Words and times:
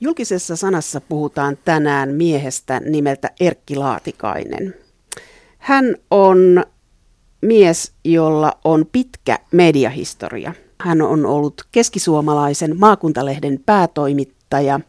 Julkisessa 0.00 0.56
sanassa 0.56 1.00
puhutaan 1.00 1.58
tänään 1.64 2.14
miehestä 2.14 2.80
nimeltä 2.80 3.30
Erkki 3.40 3.76
Laatikainen. 3.76 4.74
Hän 5.58 5.96
on 6.10 6.64
mies, 7.40 7.92
jolla 8.04 8.52
on 8.64 8.86
pitkä 8.92 9.38
mediahistoria. 9.52 10.54
Hän 10.80 11.02
on 11.02 11.26
ollut 11.26 11.62
keskisuomalaisen 11.72 12.78
maakuntalehden 12.78 13.60
päätoimittaja 13.66 14.80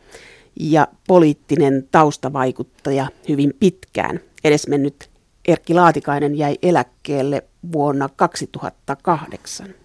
ja 0.60 0.88
poliittinen 1.08 1.88
taustavaikuttaja 1.92 3.08
hyvin 3.30 3.54
pitkään. 3.60 4.20
Edesmennyt 4.44 5.10
Erkki 5.48 5.74
Laatikainen 5.74 6.36
jäi 6.38 6.58
eläkkeelle 6.62 7.44
vuonna 7.72 8.10
2008. 8.16 9.76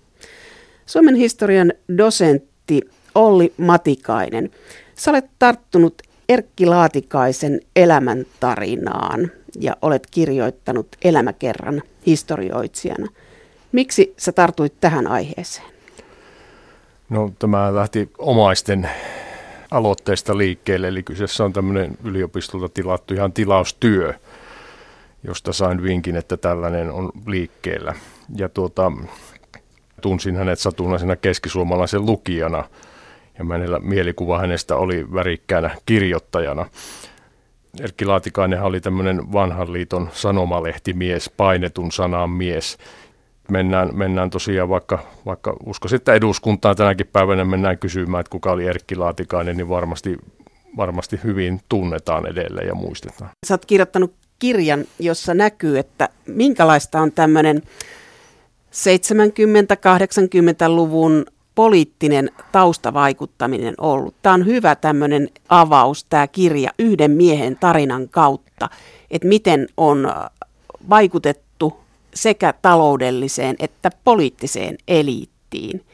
Suomen 0.87 1.15
historian 1.15 1.73
dosentti 1.99 2.81
Olli 3.15 3.53
Matikainen, 3.57 4.51
sä 5.01 5.11
olet 5.11 5.31
tarttunut 5.39 6.03
Erkki 6.29 6.67
Laatikaisen 6.67 7.61
elämäntarinaan 7.77 9.31
ja 9.61 9.77
olet 9.83 10.07
kirjoittanut 10.11 10.87
elämäkerran 11.05 11.83
historioitsijana. 12.07 13.07
Miksi 13.73 14.15
sä 14.17 14.33
tartuit 14.33 14.75
tähän 14.81 15.07
aiheeseen? 15.07 15.67
No 17.09 17.33
tämä 17.39 17.75
lähti 17.75 18.11
omaisten 18.19 18.91
aloitteesta 19.71 20.39
liikkeelle, 20.39 20.89
eli 20.89 21.03
kyseessä 21.03 21.45
on 21.45 21.53
tämmöinen 21.53 21.99
yliopistolta 22.05 22.69
tilattu 22.69 23.15
ihan 23.15 23.33
tilaustyö, 23.33 24.15
josta 25.25 25.53
sain 25.53 25.83
vinkin, 25.83 26.17
että 26.17 26.37
tällainen 26.37 26.91
on 26.91 27.11
liikkeellä. 27.27 27.95
Ja 28.37 28.49
tuota, 28.49 28.93
tunsin 30.01 30.37
hänet 30.37 30.59
satunnaisena 30.59 31.17
keskisuomalaisen 31.17 32.07
lukijana, 32.07 32.65
ja 33.41 33.45
meillä 33.45 33.79
mielikuva 33.79 34.39
hänestä 34.39 34.77
oli 34.77 35.07
värikkäänä 35.15 35.71
kirjoittajana. 35.87 36.67
Erkki 37.81 38.05
Laatikainen 38.05 38.63
oli 38.63 38.81
tämmöinen 38.81 39.33
vanhan 39.33 39.73
liiton 39.73 40.09
sanomalehtimies, 40.13 41.31
painetun 41.37 41.93
sanan 41.93 42.31
mies. 42.31 42.79
Mennään, 43.51 43.97
mennään 43.97 44.31
tosiaan 44.31 44.69
vaikka, 44.69 44.99
vaikka 45.27 45.57
uskoisin, 45.67 45.97
että 45.97 46.15
eduskuntaan 46.15 46.77
tänäkin 46.77 47.07
päivänä 47.07 47.45
mennään 47.45 47.79
kysymään, 47.79 48.21
että 48.21 48.31
kuka 48.31 48.53
oli 48.53 48.67
Erkki 48.67 48.97
Laatikainen, 48.97 49.57
niin 49.57 49.69
varmasti, 49.69 50.19
varmasti 50.77 51.21
hyvin 51.25 51.61
tunnetaan 51.69 52.27
edelleen 52.27 52.67
ja 52.67 52.75
muistetaan. 52.75 53.31
Sä 53.47 53.55
oot 53.55 53.67
kirjoittanut 53.67 54.15
kirjan, 54.39 54.85
jossa 54.99 55.35
näkyy, 55.35 55.79
että 55.79 56.09
minkälaista 56.27 57.01
on 57.01 57.13
tämmöinen 57.13 57.63
70-80-luvun 58.73 61.27
poliittinen 61.55 62.31
taustavaikuttaminen 62.53 63.75
ollut. 63.79 64.15
Tämä 64.23 64.35
on 64.35 64.47
hyvä 64.47 64.75
tämmöinen 64.75 65.29
avaus, 65.49 66.05
tämä 66.05 66.27
kirja 66.27 66.71
yhden 66.79 67.11
miehen 67.11 67.57
tarinan 67.57 68.09
kautta, 68.09 68.69
että 69.11 69.29
miten 69.29 69.69
on 69.77 70.13
vaikutettu 70.91 71.81
sekä 72.15 72.55
taloudelliseen 72.63 73.57
että 73.59 73.91
poliittiseen 74.05 74.79
eliittiin 74.89 75.85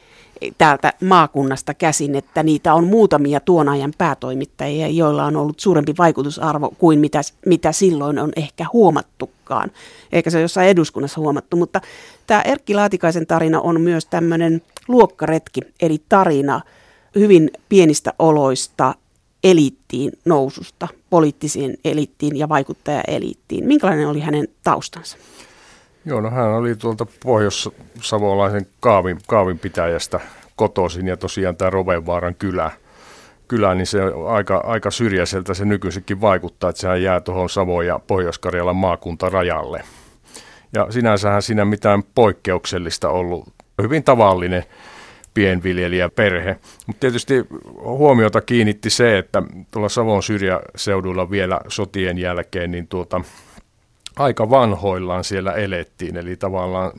täältä 0.57 0.93
maakunnasta 1.03 1.73
käsin, 1.73 2.15
että 2.15 2.43
niitä 2.43 2.73
on 2.73 2.87
muutamia 2.87 3.39
tuon 3.39 3.69
ajan 3.69 3.93
päätoimittajia, 3.97 4.87
joilla 4.87 5.25
on 5.25 5.35
ollut 5.35 5.59
suurempi 5.59 5.93
vaikutusarvo 5.97 6.73
kuin 6.77 6.99
mitä, 6.99 7.21
mitä 7.45 7.71
silloin 7.71 8.19
on 8.19 8.31
ehkä 8.35 8.65
huomattukaan. 8.73 9.71
Eikä 10.11 10.29
se 10.29 10.37
ole 10.37 10.41
jossain 10.41 10.69
eduskunnassa 10.69 11.21
huomattu, 11.21 11.57
mutta 11.57 11.81
tämä 12.27 12.41
Erkki 12.41 12.75
Laatikaisen 12.75 13.27
tarina 13.27 13.61
on 13.61 13.81
myös 13.81 14.05
tämmöinen 14.05 14.61
luokkaretki, 14.87 15.61
eli 15.81 16.01
tarina 16.09 16.61
hyvin 17.15 17.51
pienistä 17.69 18.13
oloista 18.19 18.95
eliittiin 19.43 20.11
noususta, 20.25 20.87
poliittiseen 21.09 21.77
eliittiin 21.85 22.37
ja 22.37 22.49
vaikuttajaeliittiin. 22.49 23.65
Minkälainen 23.65 24.07
oli 24.07 24.19
hänen 24.19 24.47
taustansa? 24.63 25.17
Joo, 26.07 26.21
no 26.21 26.29
hän 26.29 26.49
oli 26.49 26.75
tuolta 26.75 27.05
pohjois-savolaisen 27.23 28.67
kaavin, 28.79 29.17
kaavin 29.27 29.59
pitäjästä 29.59 30.19
kotoisin 30.55 31.07
ja 31.07 31.17
tosiaan 31.17 31.55
tämä 31.55 31.69
Rovenvaaran 31.69 32.35
kylä, 32.35 32.71
kylä 33.47 33.75
niin 33.75 33.87
se 33.87 33.99
aika, 34.27 34.57
aika 34.57 34.91
syrjäiseltä 34.91 35.53
se 35.53 35.65
nykyisinkin 35.65 36.21
vaikuttaa, 36.21 36.69
että 36.69 36.79
sehän 36.79 37.03
jää 37.03 37.19
tuohon 37.19 37.49
Savo- 37.49 37.81
ja 37.81 37.99
Pohjois-Karjalan 38.07 38.75
maakuntarajalle. 38.75 39.83
Ja 40.73 40.87
sinänsähän 40.89 41.41
siinä 41.41 41.65
mitään 41.65 42.03
poikkeuksellista 42.15 43.09
ollut. 43.09 43.53
Hyvin 43.81 44.03
tavallinen 44.03 44.63
pienviljelijäperhe. 45.33 46.57
Mutta 46.87 46.99
tietysti 46.99 47.33
huomiota 47.81 48.41
kiinnitti 48.41 48.89
se, 48.89 49.17
että 49.17 49.43
tuolla 49.71 49.89
Savon 49.89 50.23
syrjäseudulla 50.23 51.31
vielä 51.31 51.59
sotien 51.67 52.17
jälkeen, 52.17 52.71
niin 52.71 52.87
tuota, 52.87 53.21
aika 54.17 54.49
vanhoillaan 54.49 55.23
siellä 55.23 55.51
elettiin, 55.53 56.17
eli 56.17 56.37
tavallaan 56.37 56.91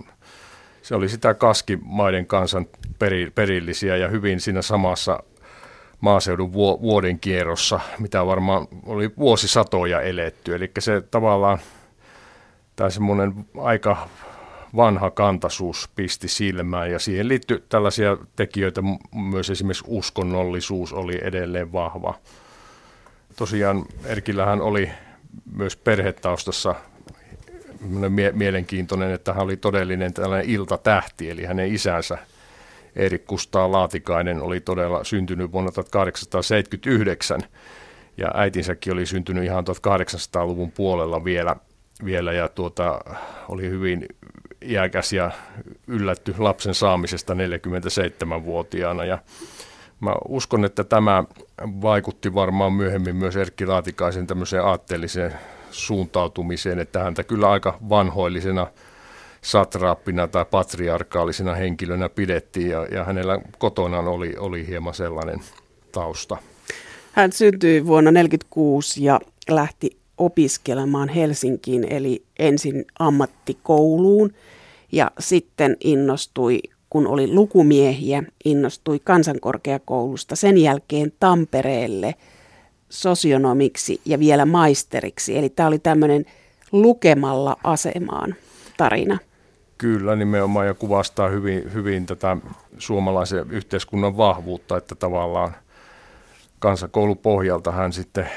se 0.83 0.95
oli 0.95 1.09
sitä 1.09 1.35
kaskimaiden 1.35 2.27
kansan 2.27 2.67
peri, 2.99 3.31
perillisiä 3.35 3.97
ja 3.97 4.09
hyvin 4.09 4.41
siinä 4.41 4.63
samassa 4.63 5.23
maaseudun 6.01 6.53
vuoden 6.53 7.19
kierrossa, 7.21 7.81
mitä 7.99 8.27
varmaan 8.27 8.67
oli 8.87 9.11
vuosisatoja 9.19 10.01
eletty. 10.01 10.55
Eli 10.55 10.71
se 10.79 11.01
tavallaan, 11.01 11.59
tämä 12.77 12.91
semmoinen 12.91 13.35
aika 13.59 14.09
vanha 14.77 15.11
kantaisuus 15.11 15.91
pisti 15.95 16.29
silmään 16.29 16.91
ja 16.91 16.99
siihen 16.99 17.29
liittyi 17.29 17.65
tällaisia 17.69 18.17
tekijöitä, 18.37 18.83
myös 19.15 19.51
esimerkiksi 19.51 19.85
uskonnollisuus 19.87 20.93
oli 20.93 21.19
edelleen 21.23 21.73
vahva. 21.73 22.15
Tosiaan 23.37 23.85
Erkillähän 24.05 24.61
oli 24.61 24.91
myös 25.53 25.77
perhetaustassa 25.77 26.75
mielenkiintoinen, 28.33 29.11
että 29.11 29.33
hän 29.33 29.45
oli 29.45 29.57
todellinen 29.57 30.15
tällainen 30.15 30.51
iltatähti, 30.51 31.31
eli 31.31 31.45
hänen 31.45 31.75
isänsä 31.75 32.19
Erik 32.97 33.25
Kustaa 33.27 33.73
Laatikainen 33.73 34.43
oli 34.43 34.61
todella 34.61 35.05
syntynyt 35.05 35.53
vuonna 35.53 35.73
1879 35.73 37.41
ja 38.17 38.31
äitinsäkin 38.35 38.93
oli 38.93 39.07
syntynyt 39.07 39.45
ihan 39.45 39.65
1800-luvun 39.65 40.73
puolella 40.73 41.25
vielä, 41.25 41.57
vielä 42.05 42.33
ja 42.33 42.49
tuota, 42.49 43.01
oli 43.49 43.71
hyvin 43.71 44.07
iäkäs 44.63 45.13
ja 45.13 45.31
yllätty 45.87 46.35
lapsen 46.39 46.75
saamisesta 46.75 47.35
47-vuotiaana 47.35 49.05
ja 49.05 49.19
Mä 50.01 50.15
uskon, 50.29 50.65
että 50.65 50.85
tämä 50.85 51.25
vaikutti 51.63 52.35
varmaan 52.35 52.73
myöhemmin 52.73 53.17
myös 53.17 53.37
Erkki 53.37 53.67
Laatikaisen 53.67 54.27
tämmöiseen 54.27 54.65
aatteelliseen 54.65 55.35
suuntautumiseen, 55.71 56.79
että 56.79 56.99
häntä 56.99 57.25
kyllä 57.25 57.51
aika 57.51 57.79
vanhoillisena 57.89 58.67
satraappina 59.43 60.29
tai 60.29 60.45
patriarkaalisena 60.45 61.55
henkilönä 61.55 62.09
pidettiin 62.09 62.71
ja, 62.71 62.87
ja 62.91 63.05
hänellä 63.05 63.41
kotonaan 63.59 64.09
oli, 64.09 64.37
oli 64.39 64.67
hieman 64.67 64.95
sellainen 64.95 65.41
tausta. 65.93 66.37
Hän 67.13 67.33
syntyi 67.33 67.87
vuonna 67.87 68.11
1946 68.11 69.05
ja 69.05 69.21
lähti 69.51 69.99
opiskelemaan 70.19 71.09
Helsinkiin, 71.09 71.87
eli 71.93 72.23
ensin 72.39 72.85
ammattikouluun 72.99 74.33
ja 74.93 75.11
sitten 75.19 75.77
innostui, 75.85 76.59
kun 76.91 77.07
oli 77.07 77.33
lukumiehiä, 77.33 78.23
innostui 78.45 78.99
kansankorkeakoulusta, 78.99 80.37
sen 80.37 80.59
jälkeen 80.59 81.13
Tampereelle– 81.21 82.15
sosionomiksi 82.91 84.01
ja 84.05 84.19
vielä 84.19 84.47
maisteriksi. 84.47 85.39
Eli 85.39 85.49
tämä 85.49 85.67
oli 85.67 85.79
tämmöinen 85.79 86.25
lukemalla 86.73 87.57
asemaan 87.65 88.35
tarina. 88.77 89.19
Kyllä, 89.79 90.17
nimenomaan 90.17 90.67
ja 90.67 90.75
kuvastaa 90.75 91.29
hyvin, 91.29 91.73
hyvin 91.75 92.07
tätä 92.07 92.37
suomalaisen 92.79 93.51
yhteiskunnan 93.51 94.17
vahvuutta, 94.17 94.77
että 94.77 94.95
tavallaan 94.95 95.55
kansakoulupohjalta 96.59 97.73
hän 97.73 97.93
sitten, 97.93 98.29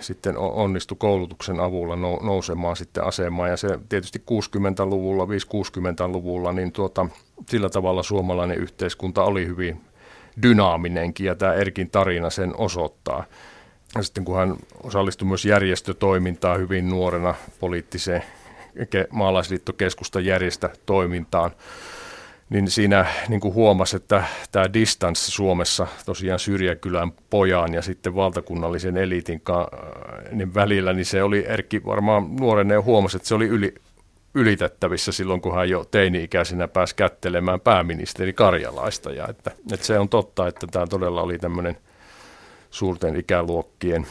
sitten 0.00 0.38
onnistui 0.38 0.96
koulutuksen 1.00 1.60
avulla 1.60 1.96
nousemaan 2.22 2.76
sitten 2.76 3.04
asemaan. 3.04 3.50
Ja 3.50 3.56
se 3.56 3.78
tietysti 3.88 4.22
60-luvulla, 4.30 5.24
5-60-luvulla, 5.24 6.52
niin 6.52 6.72
tuota, 6.72 7.06
sillä 7.48 7.70
tavalla 7.70 8.02
suomalainen 8.02 8.58
yhteiskunta 8.58 9.24
oli 9.24 9.46
hyvin 9.46 9.80
dynaaminenkin 10.42 11.26
ja 11.26 11.34
tämä 11.34 11.54
Erkin 11.54 11.90
tarina 11.90 12.30
sen 12.30 12.56
osoittaa. 12.56 13.24
Sitten 14.00 14.24
kun 14.24 14.36
hän 14.36 14.56
osallistui 14.82 15.28
myös 15.28 15.44
järjestötoimintaan 15.44 16.60
hyvin 16.60 16.88
nuorena 16.88 17.34
poliittiseen 17.60 18.22
maalaisliittokeskustan 19.10 20.24
järjestötoimintaan, 20.24 21.50
niin 22.50 22.70
siinä 22.70 23.06
niin 23.28 23.40
kuin 23.40 23.54
huomasi, 23.54 23.96
että 23.96 24.24
tämä 24.52 24.72
distanssi 24.72 25.32
Suomessa 25.32 25.86
tosiaan 26.06 26.38
syrjäkylän 26.38 27.12
pojan 27.30 27.74
ja 27.74 27.82
sitten 27.82 28.14
valtakunnallisen 28.14 28.96
eliitin 28.96 29.42
niin 30.32 30.54
välillä, 30.54 30.92
niin 30.92 31.06
se 31.06 31.22
oli 31.22 31.44
Erkki 31.48 31.84
varmaan 31.84 32.36
nuorena 32.36 32.74
ja 32.74 32.82
huomasi, 32.82 33.16
että 33.16 33.28
se 33.28 33.34
oli 33.34 33.46
yli, 33.46 33.74
ylitettävissä 34.34 35.12
silloin, 35.12 35.40
kun 35.40 35.54
hän 35.54 35.68
jo 35.68 35.84
teini-ikäisenä 35.84 36.68
pääsi 36.68 36.96
kättelemään 36.96 37.60
pääministeri 37.60 38.32
Karjalaista. 38.32 39.10
Ja 39.10 39.28
että, 39.28 39.50
että 39.72 39.86
se 39.86 39.98
on 39.98 40.08
totta, 40.08 40.48
että 40.48 40.66
tämä 40.66 40.86
todella 40.86 41.22
oli 41.22 41.38
tämmöinen 41.38 41.76
suurten 42.76 43.16
ikäluokkien 43.16 44.06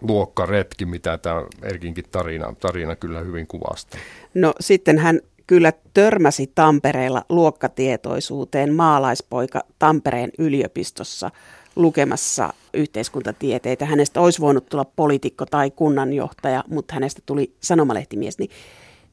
luokkaretki, 0.00 0.86
mitä 0.86 1.18
tämä 1.18 1.44
Erkinkin 1.62 2.04
tarina, 2.10 2.54
tarina 2.60 2.96
kyllä 2.96 3.20
hyvin 3.20 3.46
kuvastaa. 3.46 4.00
No 4.34 4.52
sitten 4.60 4.98
hän 4.98 5.20
kyllä 5.46 5.72
törmäsi 5.94 6.52
Tampereella 6.54 7.22
luokkatietoisuuteen 7.28 8.74
maalaispoika 8.74 9.60
Tampereen 9.78 10.30
yliopistossa 10.38 11.30
lukemassa 11.76 12.52
yhteiskuntatieteitä. 12.74 13.84
Hänestä 13.84 14.20
olisi 14.20 14.40
voinut 14.40 14.66
tulla 14.66 14.84
poliitikko 14.84 15.46
tai 15.46 15.70
kunnanjohtaja, 15.70 16.64
mutta 16.68 16.94
hänestä 16.94 17.22
tuli 17.26 17.54
sanomalehtimies. 17.60 18.38
Niin 18.38 18.50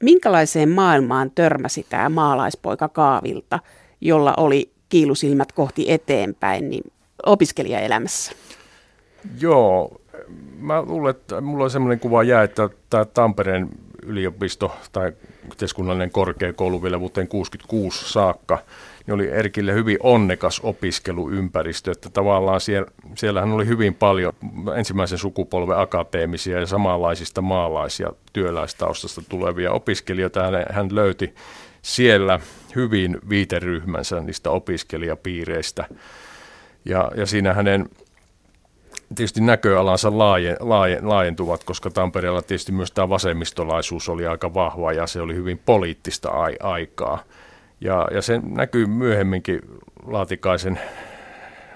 minkälaiseen 0.04 0.69
maailmaan 0.69 1.31
törmäsi 1.31 1.86
tämä 1.89 2.10
maalaispoika 2.10 2.89
Kaavilta, 2.89 3.60
jolla 4.01 4.33
oli 4.38 4.71
kiilusilmät 4.89 5.51
kohti 5.51 5.92
eteenpäin 5.92 6.69
niin 6.69 6.83
opiskelijaelämässä? 7.25 8.31
Joo, 9.40 10.02
mä 10.58 10.81
luulen, 10.81 11.10
että 11.10 11.42
mulla 11.42 11.64
on 11.64 11.72
semmoinen 11.72 12.00
kuva 12.00 12.24
jää, 12.24 12.44
että 12.44 12.70
tämä 12.90 13.06
Tampereen 13.06 13.70
yliopisto 14.06 14.75
tai 14.92 15.14
yhteiskunnallinen 15.48 16.12
korkeakoulu 16.12 16.84
vielä 16.84 17.00
vuoteen 17.00 17.28
1966 17.28 18.14
saakka, 18.14 18.60
niin 19.06 19.16
oli 19.16 19.30
Erkille 19.30 19.74
hyvin 19.74 19.98
onnekas 20.04 20.60
opiskeluympäristö, 20.60 21.92
että 21.92 22.10
tavallaan 22.10 22.62
siellä, 22.62 22.92
siellähän 23.16 23.52
oli 23.52 23.68
hyvin 23.68 23.94
paljon 23.94 24.34
ensimmäisen 24.75 25.18
sukupolven 25.18 25.80
akateemisia 25.80 26.60
ja 26.60 26.66
samanlaisista 26.66 27.42
maalaisia 27.42 28.14
työläistaustasta 28.34 29.22
tulevia 29.30 29.72
opiskelijoita. 29.72 30.44
Hän, 30.44 30.66
hän 30.70 30.96
löyti 30.96 31.36
siellä 31.81 32.40
hyvin 32.75 33.18
viiteryhmänsä 33.30 34.20
niistä 34.20 34.50
opiskelijapiireistä. 34.50 35.86
Ja, 36.85 37.12
ja 37.15 37.25
siinä 37.25 37.53
hänen 37.53 37.89
tietysti 39.15 39.41
näköalansa 39.41 40.18
laajen, 40.18 40.57
laajen, 40.59 41.09
laajentuvat, 41.09 41.63
koska 41.63 41.89
Tampereella 41.89 42.41
tietysti 42.41 42.71
myös 42.71 42.91
tämä 42.91 43.09
vasemmistolaisuus 43.09 44.09
oli 44.09 44.27
aika 44.27 44.53
vahva 44.53 44.94
ja 44.94 45.07
se 45.07 45.21
oli 45.21 45.35
hyvin 45.35 45.62
poliittista 45.65 46.30
ai, 46.30 46.56
aikaa. 46.59 47.24
Ja, 47.81 48.07
ja 48.12 48.21
se 48.21 48.41
näkyy 48.44 48.85
myöhemminkin 48.85 49.62
Laatikaisen 50.06 50.80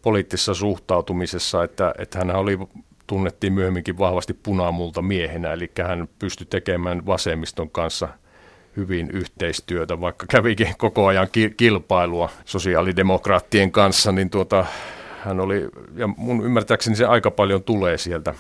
poliittisessa 0.04 0.54
suhtautumisessa, 0.54 1.64
että, 1.64 1.94
että 1.98 2.18
hän 2.18 2.36
oli 2.36 2.60
tunnettiin 3.08 3.54
myöhemminkin 3.54 3.98
vahvasti 3.98 4.34
punamulta 4.34 5.02
miehenä, 5.02 5.54
eli 5.54 5.72
hän 5.84 6.10
pystyi 6.20 6.48
tekemään 6.50 7.06
vasemmiston 7.06 7.70
kanssa 7.70 8.10
hyvin 8.78 9.12
yhteistyötä, 9.12 10.02
vaikka 10.02 10.26
kävikin 10.30 10.74
koko 10.78 11.08
ajan 11.08 11.28
kilpailua 11.58 12.30
sosiaalidemokraattien 12.46 13.72
kanssa, 13.72 14.12
niin 14.12 14.30
tuota, 14.30 14.66
hän 15.28 15.40
oli, 15.40 15.68
ja 15.96 16.08
mun 16.08 16.46
ymmärtääkseni 16.46 16.96
se 16.96 17.06
aika 17.06 17.32
paljon 17.32 17.64
tulee 17.64 17.98
sieltä, 17.98 18.34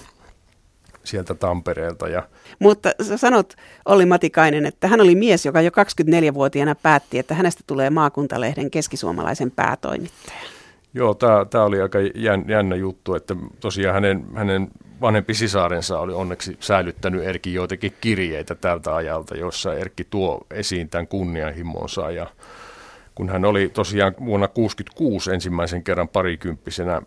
sieltä 1.04 1.36
Tampereelta. 1.36 2.08
Ja... 2.08 2.24
Mutta 2.60 2.92
sä 3.02 3.18
sanot, 3.18 3.54
Olli 3.86 4.06
Matikainen, 4.06 4.66
että 4.66 4.88
hän 4.88 5.02
oli 5.02 5.16
mies, 5.16 5.46
joka 5.46 5.62
jo 5.62 5.72
24-vuotiaana 5.72 6.76
päätti, 6.76 7.20
että 7.20 7.34
hänestä 7.34 7.64
tulee 7.68 7.90
maakuntalehden 7.90 8.72
keskisuomalaisen 8.72 9.52
päätoimittaja. 9.52 10.38
Joo, 10.94 11.14
tämä 11.50 11.64
oli 11.64 11.82
aika 11.82 12.00
jännä 12.48 12.76
juttu, 12.76 13.16
että 13.16 13.36
tosiaan 13.60 13.94
hänen, 13.94 14.26
hänen 14.36 14.68
vanhempi 15.02 15.34
sisaarensa 15.34 16.00
oli 16.00 16.14
onneksi 16.14 16.58
säilyttänyt 16.60 17.24
Erkin 17.24 17.54
joitakin 17.54 17.94
kirjeitä 18.02 18.56
tältä 18.56 18.96
ajalta, 18.96 19.38
jossa 19.38 19.74
Erkki 19.74 20.04
tuo 20.04 20.42
esiin 20.52 20.90
tämän 20.90 21.08
kunnianhimonsa 21.08 22.12
ja 22.12 22.28
kun 23.18 23.30
hän 23.30 23.46
oli 23.46 23.70
tosiaan 23.70 24.14
vuonna 24.26 24.48
1966 24.48 25.34
ensimmäisen 25.34 25.84
kerran 25.84 26.08
parikymppisenä 26.08 27.02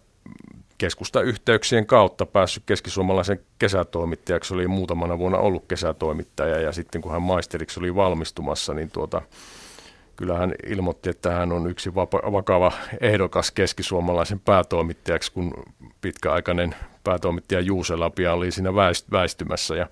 keskustayhteyksien 0.78 1.86
kautta 1.86 2.26
päässyt 2.26 2.62
keskisuomalaisen 2.66 3.40
kesätoimittajaksi, 3.58 4.54
oli 4.54 4.68
muutamana 4.68 5.18
vuonna 5.18 5.38
ollut 5.38 5.64
kesätoimittaja 5.68 6.60
ja 6.60 6.72
sitten 6.72 7.00
kun 7.00 7.12
hän 7.12 7.22
maisteriksi 7.22 7.80
oli 7.80 7.94
valmistumassa, 7.94 8.74
niin 8.74 8.90
tuota, 8.90 9.22
kyllä 10.16 10.38
hän 10.38 10.54
ilmoitti, 10.66 11.10
että 11.10 11.30
hän 11.30 11.52
on 11.52 11.70
yksi 11.70 11.94
vakava 12.32 12.72
ehdokas 13.00 13.50
keskisuomalaisen 13.50 14.40
päätoimittajaksi, 14.40 15.32
kun 15.32 15.54
pitkäaikainen 16.00 16.74
päätoimittaja 17.04 17.60
Juuse 17.60 17.96
Lapia 17.96 18.32
oli 18.32 18.50
siinä 18.50 18.74
väistymässä. 19.10 19.76
Ja 19.76 19.86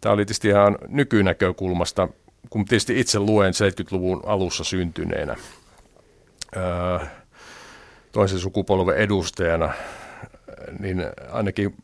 tämä 0.00 0.12
oli 0.12 0.20
tietysti 0.20 0.48
ihan 0.48 0.78
nykynäkökulmasta 0.88 2.08
kun 2.50 2.64
tietysti 2.64 3.00
itse 3.00 3.18
luen 3.18 3.52
70-luvun 3.52 4.22
alussa 4.26 4.64
syntyneenä 4.64 5.36
toisen 8.12 8.38
sukupolven 8.38 8.96
edustajana, 8.96 9.72
niin 10.78 11.06
ainakin 11.32 11.74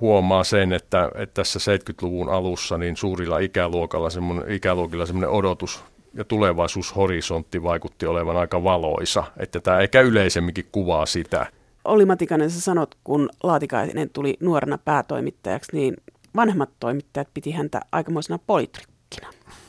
huomaa 0.00 0.44
sen, 0.44 0.72
että, 0.72 1.10
että 1.14 1.34
tässä 1.34 1.58
70-luvun 1.76 2.28
alussa 2.28 2.78
niin 2.78 2.96
suurilla 2.96 3.38
ikäluokalla 3.38 4.10
semmoinen, 4.10 4.50
ikäluokilla 4.50 5.06
semmoinen 5.06 5.30
odotus 5.30 5.84
ja 6.14 6.24
tulevaisuushorisontti 6.24 7.62
vaikutti 7.62 8.06
olevan 8.06 8.36
aika 8.36 8.64
valoisa, 8.64 9.24
että 9.36 9.60
tämä 9.60 9.80
ehkä 9.80 10.00
yleisemminkin 10.00 10.66
kuvaa 10.72 11.06
sitä. 11.06 11.46
Olli 11.84 12.04
Matikainen, 12.04 12.50
sä 12.50 12.60
sanot, 12.60 12.94
kun 13.04 13.28
Laatikainen 13.42 14.10
tuli 14.10 14.36
nuorena 14.40 14.78
päätoimittajaksi, 14.78 15.76
niin 15.76 15.96
vanhemmat 16.36 16.70
toimittajat 16.80 17.28
piti 17.34 17.50
häntä 17.50 17.80
aikamoisena 17.92 18.38
poliitrikkona 18.46 18.95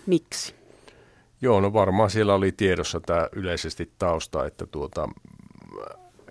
Miksi? 0.08 0.56
Joo, 1.42 1.62
no 1.62 1.74
varmaan 1.74 2.10
siellä 2.10 2.34
oli 2.34 2.52
tiedossa 2.52 3.00
tämä 3.00 3.28
yleisesti 3.32 3.92
tausta, 4.00 4.46
että 4.46 4.66
tuota, 4.66 5.10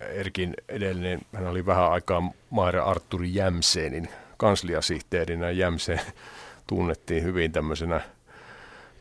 Erkin 0.01 0.55
edellinen, 0.69 1.21
hän 1.33 1.47
oli 1.47 1.67
vähän 1.67 1.93
aikaa 1.93 2.33
Maira 2.51 2.85
Arturi 2.85 3.35
Jämseenin 3.35 4.09
kansliasihteerinä. 4.37 5.51
Jämseen 5.51 6.01
tunnettiin 6.67 7.23
hyvin 7.23 7.53
tämmöisenä 7.53 8.01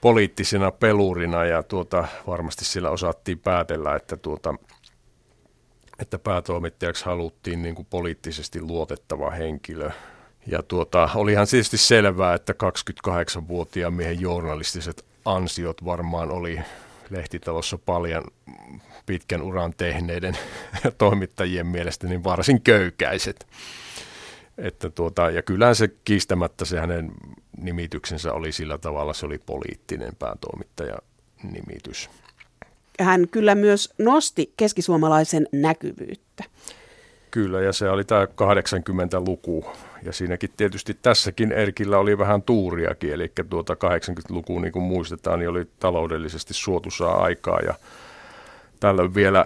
poliittisena 0.01 0.71
pelurina 0.71 1.45
ja 1.45 1.63
tuota, 1.63 2.07
varmasti 2.27 2.65
sillä 2.65 2.89
osattiin 2.89 3.39
päätellä, 3.39 3.95
että, 3.95 4.17
tuota, 4.17 4.55
että 5.99 6.19
päätoimittajaksi 6.19 7.05
haluttiin 7.05 7.61
niin 7.61 7.75
kuin 7.75 7.87
poliittisesti 7.89 8.61
luotettava 8.61 9.29
henkilö– 9.29 9.91
ja 10.47 10.63
tuota, 10.63 11.09
olihan 11.15 11.47
tietysti 11.47 11.77
selvää, 11.77 12.33
että 12.33 12.53
28-vuotiaan 13.07 13.93
miehen 13.93 14.21
journalistiset 14.21 15.05
ansiot 15.25 15.85
varmaan 15.85 16.31
oli 16.31 16.59
lehtitalossa 17.09 17.77
paljon 17.77 18.23
pitkän 19.05 19.41
uran 19.41 19.73
tehneiden 19.77 20.37
toimittajien 20.97 21.67
mielestä 21.67 22.07
niin 22.07 22.23
varsin 22.23 22.61
köykäiset. 22.61 23.47
Että 24.57 24.89
tuota, 24.89 25.29
ja 25.29 25.41
kyllähän 25.41 25.75
se 25.75 25.87
kiistämättä 25.87 26.65
se 26.65 26.79
hänen 26.79 27.11
nimityksensä 27.57 28.33
oli 28.33 28.51
sillä 28.51 28.77
tavalla, 28.77 29.13
se 29.13 29.25
oli 29.25 29.37
poliittinen 29.37 30.15
päätoimittaja 30.19 30.95
nimitys. 31.43 32.09
Hän 32.99 33.27
kyllä 33.27 33.55
myös 33.55 33.93
nosti 33.97 34.53
keskisuomalaisen 34.57 35.47
näkyvyyttä. 35.51 36.43
Kyllä, 37.31 37.61
ja 37.61 37.73
se 37.73 37.89
oli 37.89 38.03
tämä 38.03 38.25
80-luku. 38.25 39.65
Ja 40.05 40.13
siinäkin 40.13 40.49
tietysti 40.57 40.97
tässäkin 41.01 41.51
Erkillä 41.51 41.97
oli 41.97 42.17
vähän 42.17 42.41
tuuriakin, 42.41 43.13
eli 43.13 43.31
tuota 43.49 43.73
80-luku, 43.73 44.59
niin 44.59 44.71
kuin 44.71 44.83
muistetaan, 44.83 45.39
niin 45.39 45.49
oli 45.49 45.65
taloudellisesti 45.79 46.53
suotuisaa 46.53 47.23
aikaa. 47.23 47.59
Ja 47.59 47.73
tällöin 48.79 49.15
vielä, 49.15 49.45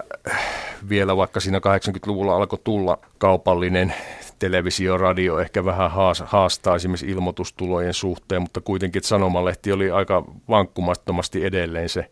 vielä 0.88 1.16
vaikka 1.16 1.40
siinä 1.40 1.58
80-luvulla 1.58 2.36
alkoi 2.36 2.58
tulla 2.64 2.98
kaupallinen 3.18 3.94
televisio, 4.38 4.98
radio 4.98 5.38
ehkä 5.38 5.64
vähän 5.64 5.90
haastaa 6.24 6.76
esimerkiksi 6.76 7.10
ilmoitustulojen 7.10 7.94
suhteen, 7.94 8.42
mutta 8.42 8.60
kuitenkin 8.60 9.02
sanomalehti 9.02 9.72
oli 9.72 9.90
aika 9.90 10.24
vankkumattomasti 10.48 11.44
edelleen 11.44 11.88
se 11.88 12.10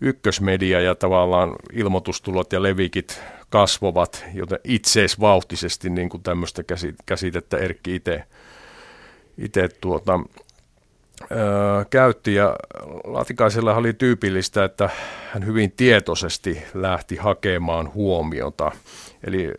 ykkösmedia 0.00 0.80
ja 0.80 0.94
tavallaan 0.94 1.52
ilmoitustulot 1.72 2.52
ja 2.52 2.62
levikit 2.62 3.22
kasvovat, 3.50 4.24
joten 4.34 4.58
itseisvauhtisesti 4.64 5.90
niin 5.90 6.08
kuin 6.08 6.22
tämmöistä 6.22 6.62
käsitettä 7.06 7.56
Erkki 7.56 7.94
itse 7.94 8.24
itse 9.38 9.68
tuota, 9.80 10.20
öö, 11.32 11.84
käytti. 11.90 12.34
Ja 12.34 12.56
Latikaisella 13.04 13.74
oli 13.74 13.92
tyypillistä, 13.92 14.64
että 14.64 14.90
hän 15.32 15.46
hyvin 15.46 15.72
tietoisesti 15.72 16.62
lähti 16.74 17.16
hakemaan 17.16 17.94
huomiota. 17.94 18.72
Eli 19.26 19.52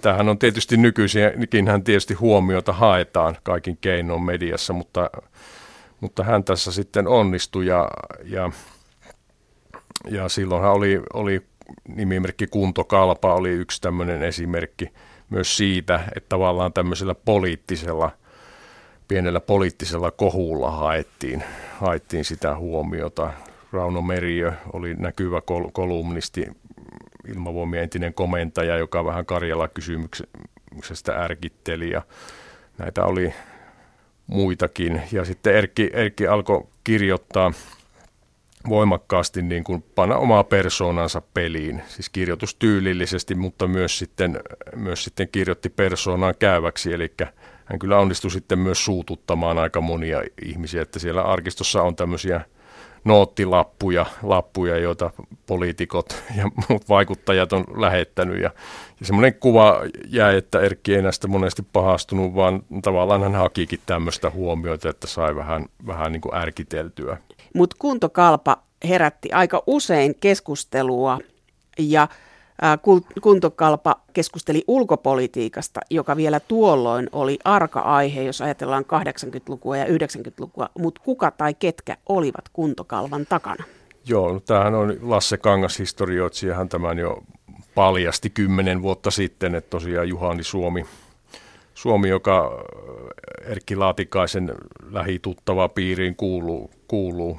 tämähän 0.00 0.28
on 0.28 0.38
tietysti 0.38 0.76
nykyisinkin, 0.76 1.68
hän 1.68 1.84
tietysti 1.84 2.14
huomiota 2.14 2.72
haetaan 2.72 3.36
kaikin 3.42 3.78
keinoin 3.80 4.22
mediassa, 4.22 4.72
mutta, 4.72 5.10
mutta 6.00 6.24
hän 6.24 6.44
tässä 6.44 6.72
sitten 6.72 7.08
onnistui 7.08 7.66
ja, 7.66 7.90
ja 8.24 8.50
ja 10.10 10.28
silloinhan 10.28 10.72
oli, 10.72 11.00
oli 11.12 11.42
nimimerkki 11.88 12.46
Kuntokalpa 12.46 13.34
oli 13.34 13.50
yksi 13.50 13.80
tämmöinen 13.80 14.22
esimerkki 14.22 14.92
myös 15.30 15.56
siitä, 15.56 16.00
että 16.16 16.28
tavallaan 16.28 16.72
tämmöisellä 16.72 17.14
poliittisella, 17.14 18.10
pienellä 19.08 19.40
poliittisella 19.40 20.10
kohulla 20.10 20.70
haettiin, 20.70 21.42
haettiin 21.80 22.24
sitä 22.24 22.56
huomiota. 22.56 23.32
Rauno 23.72 24.02
Meriö 24.02 24.52
oli 24.72 24.94
näkyvä 24.94 25.40
kol- 25.40 25.70
kolumnisti 25.72 26.46
ilmavoimien 27.28 27.82
entinen 27.82 28.14
komentaja, 28.14 28.76
joka 28.76 29.04
vähän 29.04 29.26
Karjala 29.26 29.68
kysymyksestä 29.68 31.24
ärkitteli 31.24 31.90
ja 31.90 32.02
näitä 32.78 33.04
oli 33.04 33.34
muitakin. 34.26 35.02
Ja 35.12 35.24
sitten 35.24 35.54
Erkki, 35.54 35.90
Erkki 35.92 36.26
alkoi 36.26 36.66
kirjoittaa 36.84 37.52
voimakkaasti 38.68 39.42
niin 39.42 39.64
kuin 39.64 39.82
panna 39.94 40.16
omaa 40.16 40.44
persoonansa 40.44 41.22
peliin, 41.34 41.82
siis 41.88 42.08
kirjoitustyylillisesti, 42.08 43.34
mutta 43.34 43.68
myös 43.68 43.98
sitten, 43.98 44.40
myös 44.76 45.04
sitten 45.04 45.28
kirjoitti 45.28 45.68
persoonaan 45.68 46.34
käyväksi, 46.38 46.92
eli 46.92 47.12
hän 47.64 47.78
kyllä 47.78 47.98
onnistui 47.98 48.30
sitten 48.30 48.58
myös 48.58 48.84
suututtamaan 48.84 49.58
aika 49.58 49.80
monia 49.80 50.22
ihmisiä, 50.42 50.82
että 50.82 50.98
siellä 50.98 51.22
arkistossa 51.22 51.82
on 51.82 51.96
tämmöisiä 51.96 52.40
noottilappuja, 53.04 54.06
lappuja, 54.22 54.78
joita 54.78 55.10
poliitikot 55.46 56.22
ja 56.36 56.50
muut 56.68 56.88
vaikuttajat 56.88 57.52
on 57.52 57.64
lähettänyt. 57.76 58.42
Ja, 58.42 58.50
ja 59.00 59.06
semmoinen 59.06 59.34
kuva 59.34 59.80
jäi, 60.06 60.36
että 60.36 60.60
Erkki 60.60 60.94
ei 60.94 61.02
näistä 61.02 61.28
monesti 61.28 61.62
pahastunut, 61.72 62.34
vaan 62.34 62.62
tavallaan 62.82 63.22
hän 63.22 63.34
hakikin 63.34 63.80
tämmöistä 63.86 64.30
huomiota, 64.30 64.88
että 64.88 65.06
sai 65.06 65.36
vähän, 65.36 65.66
vähän 65.86 66.12
niin 66.12 66.20
kuin 66.20 66.34
ärkiteltyä. 66.34 67.16
Mutta 67.54 67.76
kuntokalpa 67.78 68.56
herätti 68.88 69.32
aika 69.32 69.62
usein 69.66 70.14
keskustelua 70.20 71.18
ja 71.78 72.08
Kuntokalpa 73.22 73.96
keskusteli 74.12 74.64
ulkopolitiikasta, 74.68 75.80
joka 75.90 76.16
vielä 76.16 76.40
tuolloin 76.40 77.08
oli 77.12 77.38
arka 77.44 77.80
aihe, 77.80 78.22
jos 78.22 78.40
ajatellaan 78.40 78.84
80-lukua 78.84 79.76
ja 79.76 79.84
90-lukua, 79.84 80.68
mutta 80.78 81.00
kuka 81.04 81.30
tai 81.30 81.54
ketkä 81.54 81.96
olivat 82.08 82.44
Kuntokalvan 82.52 83.26
takana? 83.28 83.64
Joo, 84.06 84.32
no 84.32 84.40
tämähän 84.40 84.74
on 84.74 84.96
Lasse 85.02 85.36
Kangas 85.36 85.78
historioitsijahan 85.78 86.68
tämän 86.68 86.98
jo 86.98 87.22
paljasti 87.74 88.30
kymmenen 88.30 88.82
vuotta 88.82 89.10
sitten, 89.10 89.54
että 89.54 89.70
tosiaan 89.70 90.08
Juhani 90.08 90.42
Suomi, 90.42 90.86
Suomi 91.74 92.08
joka 92.08 92.64
Erkki 93.44 93.76
Laatikaisen 93.76 94.54
lähituttava 94.90 95.68
piiriin 95.68 96.16
kuuluu, 96.16 96.70
kuuluu 96.88 97.38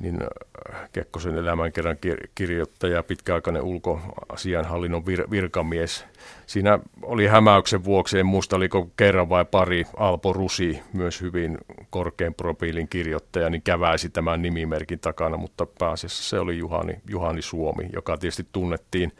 niin 0.00 0.18
äh, 0.22 0.90
Kekkosen 0.92 1.38
elämänkerran 1.38 1.96
kirjoittaja, 2.34 3.02
pitkäaikainen 3.02 3.62
ulkoasianhallinnon 3.62 5.02
vir- 5.02 5.30
virkamies. 5.30 6.04
Siinä 6.46 6.78
oli 7.02 7.26
hämäyksen 7.26 7.84
vuoksi, 7.84 8.18
en 8.18 8.26
muista 8.26 8.56
oliko 8.56 8.90
kerran 8.96 9.28
vai 9.28 9.44
pari, 9.44 9.84
Alpo 9.96 10.32
Rusi, 10.32 10.82
myös 10.92 11.20
hyvin 11.20 11.58
korkean 11.90 12.34
profiilin 12.34 12.88
kirjoittaja, 12.88 13.50
niin 13.50 13.62
käväisi 13.62 14.08
tämän 14.08 14.42
nimimerkin 14.42 15.00
takana, 15.00 15.36
mutta 15.36 15.66
pääasiassa 15.78 16.22
se 16.22 16.38
oli 16.38 16.58
Juhani, 16.58 17.00
Juhani 17.10 17.42
Suomi, 17.42 17.88
joka 17.92 18.16
tietysti 18.16 18.46
tunnettiin 18.52 19.12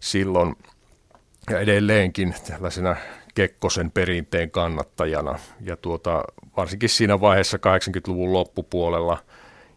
silloin 0.00 0.56
ja 1.50 1.60
edelleenkin 1.60 2.34
tällaisena 2.48 2.96
Kekkosen 3.34 3.90
perinteen 3.90 4.50
kannattajana. 4.50 5.38
Ja 5.60 5.76
tuota, 5.76 6.24
varsinkin 6.56 6.88
siinä 6.88 7.20
vaiheessa 7.20 7.56
80-luvun 7.56 8.32
loppupuolella– 8.32 9.18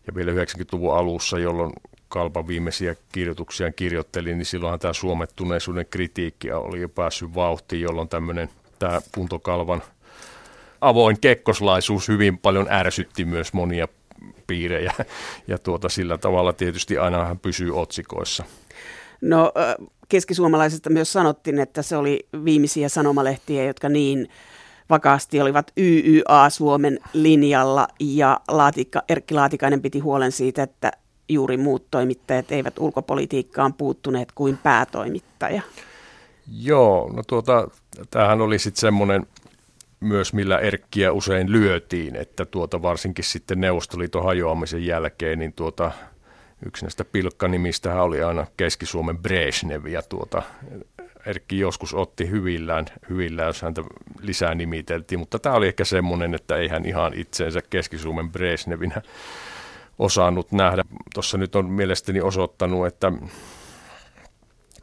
ja 0.08 0.16
vielä 0.16 0.32
90-luvun 0.32 0.98
alussa, 0.98 1.40
jolloin 1.40 1.74
Kalpan 2.10 2.48
viimeisiä 2.48 2.96
kirjoituksia 3.12 3.72
kirjoittelin, 3.72 4.38
niin 4.38 4.46
silloinhan 4.46 4.80
tämä 4.80 4.94
suomettuneisuuden 4.94 5.86
kritiikki 5.90 6.52
oli 6.52 6.82
jo 6.82 6.90
päässyt 6.90 7.36
vauhtiin, 7.36 7.82
jolloin 7.82 8.10
tämmöinen 8.10 8.50
tämä 8.80 9.02
Puntokalvan 9.16 9.84
avoin 10.82 11.20
kekkoslaisuus 11.22 12.08
hyvin 12.08 12.38
paljon 12.38 12.68
ärsytti 12.72 13.26
myös 13.26 13.54
monia 13.54 13.88
piirejä. 14.48 14.94
Ja 15.48 15.58
tuota, 15.58 15.90
sillä 15.90 16.18
tavalla 16.18 16.54
tietysti 16.54 16.98
aina 16.98 17.26
hän 17.26 17.40
pysyy 17.40 17.80
otsikoissa. 17.80 18.44
No 19.22 19.54
keskisuomalaisesta 20.10 20.90
myös 20.90 21.14
sanottiin, 21.14 21.60
että 21.60 21.82
se 21.82 21.98
oli 21.98 22.28
viimeisiä 22.46 22.90
sanomalehtiä, 22.90 23.64
jotka 23.64 23.90
niin 23.90 24.30
vakaasti 24.92 25.42
olivat 25.42 25.72
YYA 25.78 26.50
Suomen 26.50 27.00
linjalla 27.14 27.88
ja 28.00 28.40
Laatikka, 28.48 29.04
Erkki 29.10 29.34
Laatikainen 29.34 29.82
piti 29.82 30.00
huolen 30.00 30.32
siitä, 30.32 30.64
että 30.64 30.92
juuri 31.30 31.58
muut 31.58 31.92
toimittajat 31.92 32.52
eivät 32.52 32.80
ulkopolitiikkaan 32.80 33.74
puuttuneet 33.74 34.32
kuin 34.36 34.58
päätoimittaja. 34.58 35.62
Joo, 36.60 37.12
no 37.14 37.24
tuota, 37.28 37.68
tämähän 38.10 38.42
oli 38.42 38.60
sitten 38.60 38.82
semmoinen 38.82 39.28
myös, 40.00 40.34
millä 40.34 40.60
Erkkiä 40.60 41.12
usein 41.12 41.52
lyötiin, 41.52 42.16
että 42.16 42.46
tuota, 42.46 42.82
varsinkin 42.82 43.26
sitten 43.26 43.62
Neuvostoliiton 43.62 44.24
hajoamisen 44.24 44.86
jälkeen, 44.86 45.40
niin 45.40 45.54
tuota, 45.54 45.92
yksi 46.66 46.86
näistä 46.86 47.06
pilkkanimistä 47.06 48.02
oli 48.02 48.24
aina 48.24 48.48
Keski-Suomen 48.58 49.18
Brezhnev, 49.18 49.86
ja 49.86 50.02
tuota, 50.02 50.44
Erkki 51.26 51.60
joskus 51.60 51.94
otti 51.94 52.30
hyvillään, 52.30 52.86
hyvillään, 53.10 53.48
jos 53.48 53.62
häntä 53.62 53.82
lisää 54.22 54.56
nimiteltiin, 54.56 55.20
mutta 55.20 55.40
tämä 55.40 55.56
oli 55.56 55.68
ehkä 55.68 55.86
semmoinen, 55.86 56.36
että 56.36 56.56
ei 56.56 56.68
hän 56.68 56.86
ihan 56.86 57.14
itseensä 57.14 57.62
Keski-Suomen 57.70 58.32
Brezhnevinä 58.32 59.02
osannut 60.00 60.52
nähdä. 60.52 60.84
Tuossa 61.14 61.38
nyt 61.38 61.56
on 61.56 61.66
mielestäni 61.66 62.22
osoittanut, 62.22 62.88
että, 62.88 63.12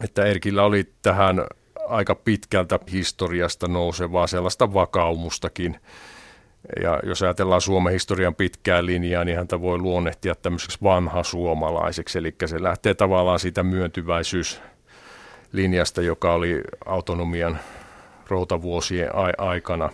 että 0.04 0.24
Erkillä 0.24 0.62
oli 0.62 0.92
tähän 1.02 1.46
aika 1.88 2.14
pitkältä 2.14 2.78
historiasta 2.92 3.68
nousevaa 3.68 4.26
sellaista 4.26 4.74
vakaumustakin. 4.74 5.80
Ja 6.82 7.00
jos 7.02 7.22
ajatellaan 7.22 7.60
Suomen 7.60 7.92
historian 7.92 8.34
pitkää 8.34 8.86
linjaa, 8.86 9.24
niin 9.24 9.36
häntä 9.36 9.60
voi 9.60 9.78
luonnehtia 9.78 10.34
tämmöiseksi 10.34 10.78
vanha 10.82 11.22
suomalaiseksi. 11.22 12.18
Eli 12.18 12.34
se 12.46 12.62
lähtee 12.62 12.94
tavallaan 12.94 13.38
siitä 13.38 13.62
myöntyväisyys 13.62 14.60
linjasta, 15.52 16.02
joka 16.02 16.34
oli 16.34 16.62
autonomian 16.86 17.58
routavuosien 18.28 19.10
aikana. 19.38 19.90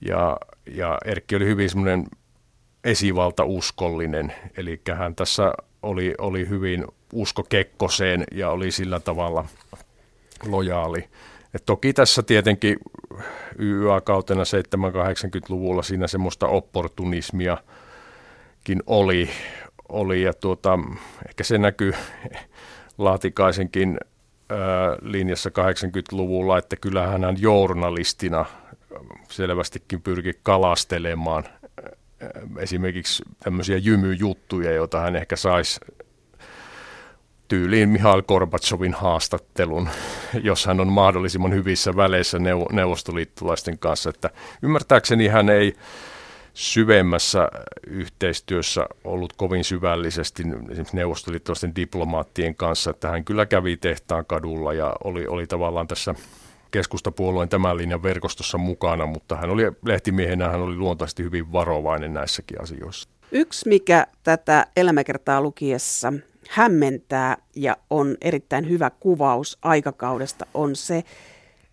Ja, 0.00 0.36
ja 0.66 0.98
Erkki 1.04 1.36
oli 1.36 1.44
hyvin 1.44 1.70
semmoinen 1.70 2.06
esivaltauskollinen, 2.84 4.32
eli 4.56 4.80
hän 4.94 5.14
tässä 5.14 5.52
oli, 5.82 6.14
oli 6.18 6.48
hyvin 6.48 6.84
usko 7.12 7.42
Kekkoseen 7.42 8.24
ja 8.32 8.50
oli 8.50 8.70
sillä 8.70 9.00
tavalla 9.00 9.44
lojaali. 10.46 11.08
Et 11.54 11.62
toki 11.66 11.92
tässä 11.92 12.22
tietenkin 12.22 12.78
YYA-kautena 13.58 14.42
7-80-luvulla 14.42 15.82
siinä 15.82 16.06
semmoista 16.06 16.46
opportunismiakin 16.46 18.82
oli, 18.86 19.30
oli 19.88 20.22
ja 20.22 20.34
tuota, 20.34 20.78
ehkä 21.28 21.44
se 21.44 21.58
näkyy 21.58 21.92
Laatikaisenkin 22.98 23.98
linjassa 25.02 25.50
80-luvulla, 25.50 26.58
että 26.58 26.76
kyllähän 26.76 27.24
hän 27.24 27.36
journalistina 27.38 28.44
selvästikin 29.28 30.02
pyrki 30.02 30.32
kalastelemaan 30.42 31.44
esimerkiksi 32.58 33.22
tämmöisiä 33.44 33.76
jymyjuttuja, 33.76 34.72
joita 34.72 35.00
hän 35.00 35.16
ehkä 35.16 35.36
saisi 35.36 35.80
tyyliin 37.48 37.88
Mihail 37.88 38.22
Gorbatsovin 38.22 38.94
haastattelun, 38.94 39.88
jos 40.42 40.66
hän 40.66 40.80
on 40.80 40.88
mahdollisimman 40.88 41.52
hyvissä 41.52 41.96
väleissä 41.96 42.38
neuvostoliittolaisten 42.72 43.78
kanssa. 43.78 44.10
Että 44.10 44.30
ymmärtääkseni 44.62 45.28
hän 45.28 45.48
ei 45.48 45.76
syvemmässä 46.54 47.48
yhteistyössä 47.86 48.86
ollut 49.04 49.32
kovin 49.32 49.64
syvällisesti 49.64 50.42
esimerkiksi 50.42 50.96
neuvostoliittolaisten 50.96 51.76
diplomaattien 51.76 52.54
kanssa, 52.54 52.90
että 52.90 53.08
hän 53.08 53.24
kyllä 53.24 53.46
kävi 53.46 53.76
tehtaan 53.76 54.26
kadulla 54.26 54.72
ja 54.72 54.96
oli, 55.04 55.26
oli 55.26 55.46
tavallaan 55.46 55.88
tässä 55.88 56.14
keskustapuolueen 56.70 57.48
tämän 57.48 57.76
linjan 57.76 58.02
verkostossa 58.02 58.58
mukana, 58.58 59.06
mutta 59.06 59.36
hän 59.36 59.50
oli 59.50 59.62
lehtimiehenä, 59.84 60.48
hän 60.48 60.60
oli 60.60 60.76
luontaisesti 60.76 61.22
hyvin 61.22 61.52
varovainen 61.52 62.14
näissäkin 62.14 62.62
asioissa. 62.62 63.08
Yksi, 63.32 63.68
mikä 63.68 64.06
tätä 64.22 64.66
elämäkertaa 64.76 65.40
lukiessa 65.40 66.12
hämmentää 66.48 67.36
ja 67.56 67.76
on 67.90 68.16
erittäin 68.20 68.68
hyvä 68.68 68.90
kuvaus 68.90 69.58
aikakaudesta, 69.62 70.46
on 70.54 70.76
se 70.76 71.04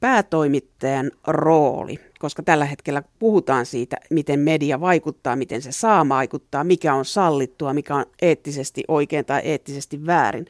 päätoimittajan 0.01 1.11
rooli 1.27 1.99
koska 2.21 2.43
tällä 2.43 2.65
hetkellä 2.65 3.03
puhutaan 3.19 3.65
siitä, 3.65 3.97
miten 4.09 4.39
media 4.39 4.79
vaikuttaa, 4.79 5.35
miten 5.35 5.61
se 5.61 5.71
saa 5.71 6.09
vaikuttaa, 6.09 6.63
mikä 6.63 6.93
on 6.93 7.05
sallittua, 7.05 7.73
mikä 7.73 7.95
on 7.95 8.05
eettisesti 8.21 8.83
oikein 8.87 9.25
tai 9.25 9.41
eettisesti 9.43 10.05
väärin. 10.05 10.45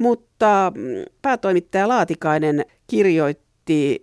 Mutta 0.00 0.72
mm, 0.74 0.82
päätoimittaja 1.22 1.88
Laatikainen 1.88 2.64
kirjoitti 2.86 3.98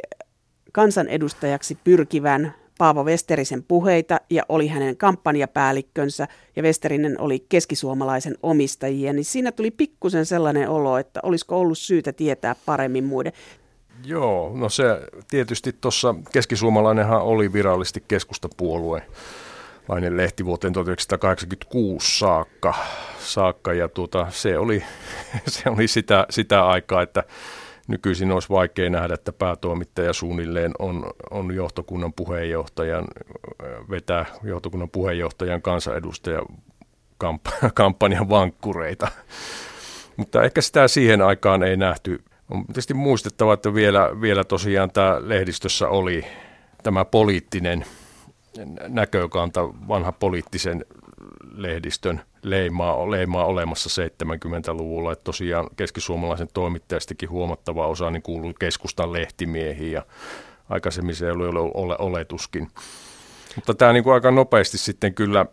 kansanedustajaksi 0.72 1.78
pyrkivän 1.84 2.54
Paavo 2.78 3.04
Westerisen 3.04 3.64
puheita 3.64 4.22
ja 4.30 4.44
oli 4.50 4.68
hänen 4.68 4.98
kampanjapäällikkönsä 4.98 6.28
ja 6.56 6.64
Westerinen 6.64 7.22
oli 7.22 7.46
keskisuomalaisen 7.50 8.36
omistajia, 8.44 9.14
niin 9.14 9.26
siinä 9.26 9.52
tuli 9.52 9.72
pikkusen 9.72 10.26
sellainen 10.26 10.70
olo, 10.70 10.98
että 10.98 11.20
olisiko 11.24 11.60
ollut 11.60 11.78
syytä 11.78 12.14
tietää 12.14 12.56
paremmin 12.66 13.04
muiden. 13.04 13.34
Joo, 14.06 14.52
no 14.56 14.70
se 14.70 14.84
tietysti 15.30 15.74
tuossa 15.82 16.16
keskisuomalainenhan 16.34 17.22
oli 17.22 17.54
virallisesti 17.54 18.04
keskustapuolue 18.08 19.02
lainen 19.88 20.18
lehti 20.18 20.46
vuoteen 20.46 20.74
1986 20.74 22.20
saakka, 22.20 22.74
saakka 23.20 23.74
ja 23.74 23.88
tuota, 23.88 24.28
se 24.30 24.58
oli, 24.58 24.84
se 25.48 25.70
oli 25.70 25.88
sitä, 25.88 26.26
sitä 26.30 26.66
aikaa, 26.66 27.02
että 27.02 27.24
nykyisin 27.88 28.32
olisi 28.32 28.50
vaikea 28.50 28.90
nähdä, 28.90 29.14
että 29.14 29.34
päätoimittaja 29.34 30.14
suunnilleen 30.14 30.72
on, 30.80 31.06
on 31.32 31.56
johtokunnan 31.56 32.14
puheenjohtajan, 32.14 33.08
vetää 33.90 34.26
johtokunnan 34.44 34.90
puheenjohtajan 34.90 35.62
kansanedustaja 35.62 36.42
kampanjan 37.74 38.30
vankkureita. 38.30 39.08
Mutta 40.18 40.44
ehkä 40.44 40.62
sitä 40.62 40.88
siihen 40.88 41.22
aikaan 41.22 41.64
ei 41.64 41.78
nähty. 41.78 42.24
On 42.50 42.66
tietysti 42.66 42.94
muistettava, 42.94 43.54
että 43.54 43.74
vielä, 43.74 44.22
vielä 44.22 44.44
tosiaan 44.44 44.92
tämä 44.92 45.18
lehdistössä 45.20 45.90
oli 45.90 46.26
tämä 46.84 47.06
poliittinen 47.06 47.86
näkökanta, 48.88 49.62
vanha 49.88 50.12
poliittisen 50.12 50.86
lehdistön 51.52 52.22
leimaa, 52.44 53.12
leimaa 53.12 53.46
olemassa 53.46 54.04
70-luvulla. 54.04 55.12
Että 55.12 55.24
tosiaan 55.24 55.68
keskisuomalaisen 55.76 56.48
toimittajastikin 56.54 57.30
huomattava 57.30 57.88
osa 57.88 58.12
niin 58.12 58.22
kuului 58.22 58.54
keskustan 58.60 59.14
lehtimiehiin 59.14 59.92
ja 59.92 60.06
aikaisemmin 60.70 61.16
se 61.16 61.32
oli 61.32 61.48
ole, 61.74 61.96
oletuskin. 62.00 62.68
Mutta 63.56 63.74
tämä 63.74 63.94
niin 63.94 64.04
kuin 64.04 64.14
aika 64.14 64.32
nopeasti 64.32 64.78
sitten 64.78 65.14
kyllä 65.14 65.46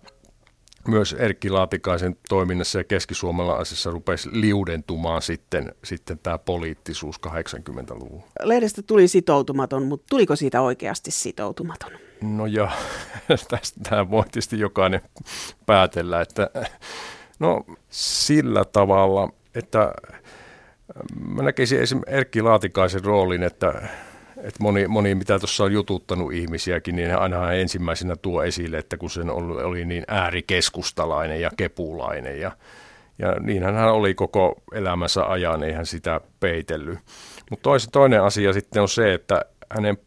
myös 0.88 1.16
Erkki 1.18 1.50
Laatikaisen 1.50 2.16
toiminnassa 2.28 2.78
ja 2.78 2.84
keskisuomalaisessa 2.84 3.90
rupesi 3.90 4.28
liudentumaan 4.32 5.22
sitten, 5.22 5.74
sitten 5.84 6.18
tämä 6.18 6.38
poliittisuus 6.38 7.16
80-luvulla. 7.26 8.26
Lehdestä 8.42 8.82
tuli 8.82 9.08
sitoutumaton, 9.08 9.82
mutta 9.82 10.06
tuliko 10.10 10.36
siitä 10.36 10.60
oikeasti 10.60 11.10
sitoutumaton? 11.10 11.90
No 12.22 12.46
ja 12.46 12.70
tästä 13.50 14.10
voi 14.10 14.22
tietysti 14.22 14.58
jokainen 14.58 15.00
päätellä, 15.66 16.20
että 16.20 16.50
no 17.38 17.64
sillä 17.90 18.64
tavalla, 18.64 19.28
että 19.54 19.92
mä 21.26 21.42
näkisin 21.42 21.80
esimerkiksi 21.80 22.14
Erkki 22.16 22.42
Laatikaisen 22.42 23.04
roolin, 23.04 23.42
että 23.42 23.88
että 24.42 24.62
moni, 24.62 24.88
moni, 24.88 25.14
mitä 25.14 25.38
tuossa 25.38 25.64
on 25.64 25.72
jututtanut 25.72 26.32
ihmisiäkin, 26.32 26.96
niin 26.96 27.18
aina 27.18 27.52
ensimmäisenä 27.52 28.16
tuo 28.16 28.42
esille, 28.42 28.78
että 28.78 28.96
kun 28.96 29.11
sen 29.11 29.30
oli, 29.30 29.62
oli 29.62 29.84
niin 29.84 30.04
äärikeskustalainen 30.08 31.40
ja 31.40 31.50
kepulainen 31.56 32.40
ja, 32.40 32.52
ja 33.18 33.37
niinhän 33.40 33.75
hän 33.75 33.92
oli 33.92 34.14
koko 34.14 34.62
elämänsä 34.75 35.25
ajan, 35.25 35.62
ei 35.62 35.72
hän 35.72 35.87
sitä 35.87 36.20
peitellyt. 36.40 36.99
Mutta 37.50 37.70
toinen 37.92 38.22
asia 38.22 38.52
sitten 38.52 38.82
on 38.82 38.88
se, 38.88 39.14
että 39.14 39.44
hänen 39.70 39.99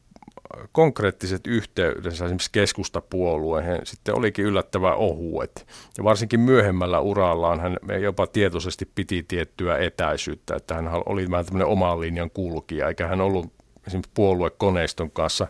konkreettiset 0.71 1.47
yhteydensä 1.47 2.25
esimerkiksi 2.25 2.51
keskustapuolueen 2.51 3.81
sitten 3.83 4.17
olikin 4.17 4.45
yllättävän 4.45 4.95
ohuet. 4.95 5.67
Ja 5.97 6.03
varsinkin 6.03 6.39
myöhemmällä 6.39 6.99
urallaan 6.99 7.59
hän 7.59 7.77
jopa 8.01 8.27
tietoisesti 8.27 8.89
piti 8.95 9.25
tiettyä 9.27 9.77
etäisyyttä, 9.77 10.55
että 10.55 10.73
hän 10.73 10.89
oli 11.05 11.31
vähän 11.31 11.45
tämmöinen 11.45 11.67
oman 11.67 12.01
linjan 12.01 12.29
kulkija, 12.29 12.87
eikä 12.87 13.07
hän 13.07 13.21
ollut 13.21 13.54
esimerkiksi 13.87 14.11
puoluekoneiston 14.13 15.11
kanssa. 15.11 15.47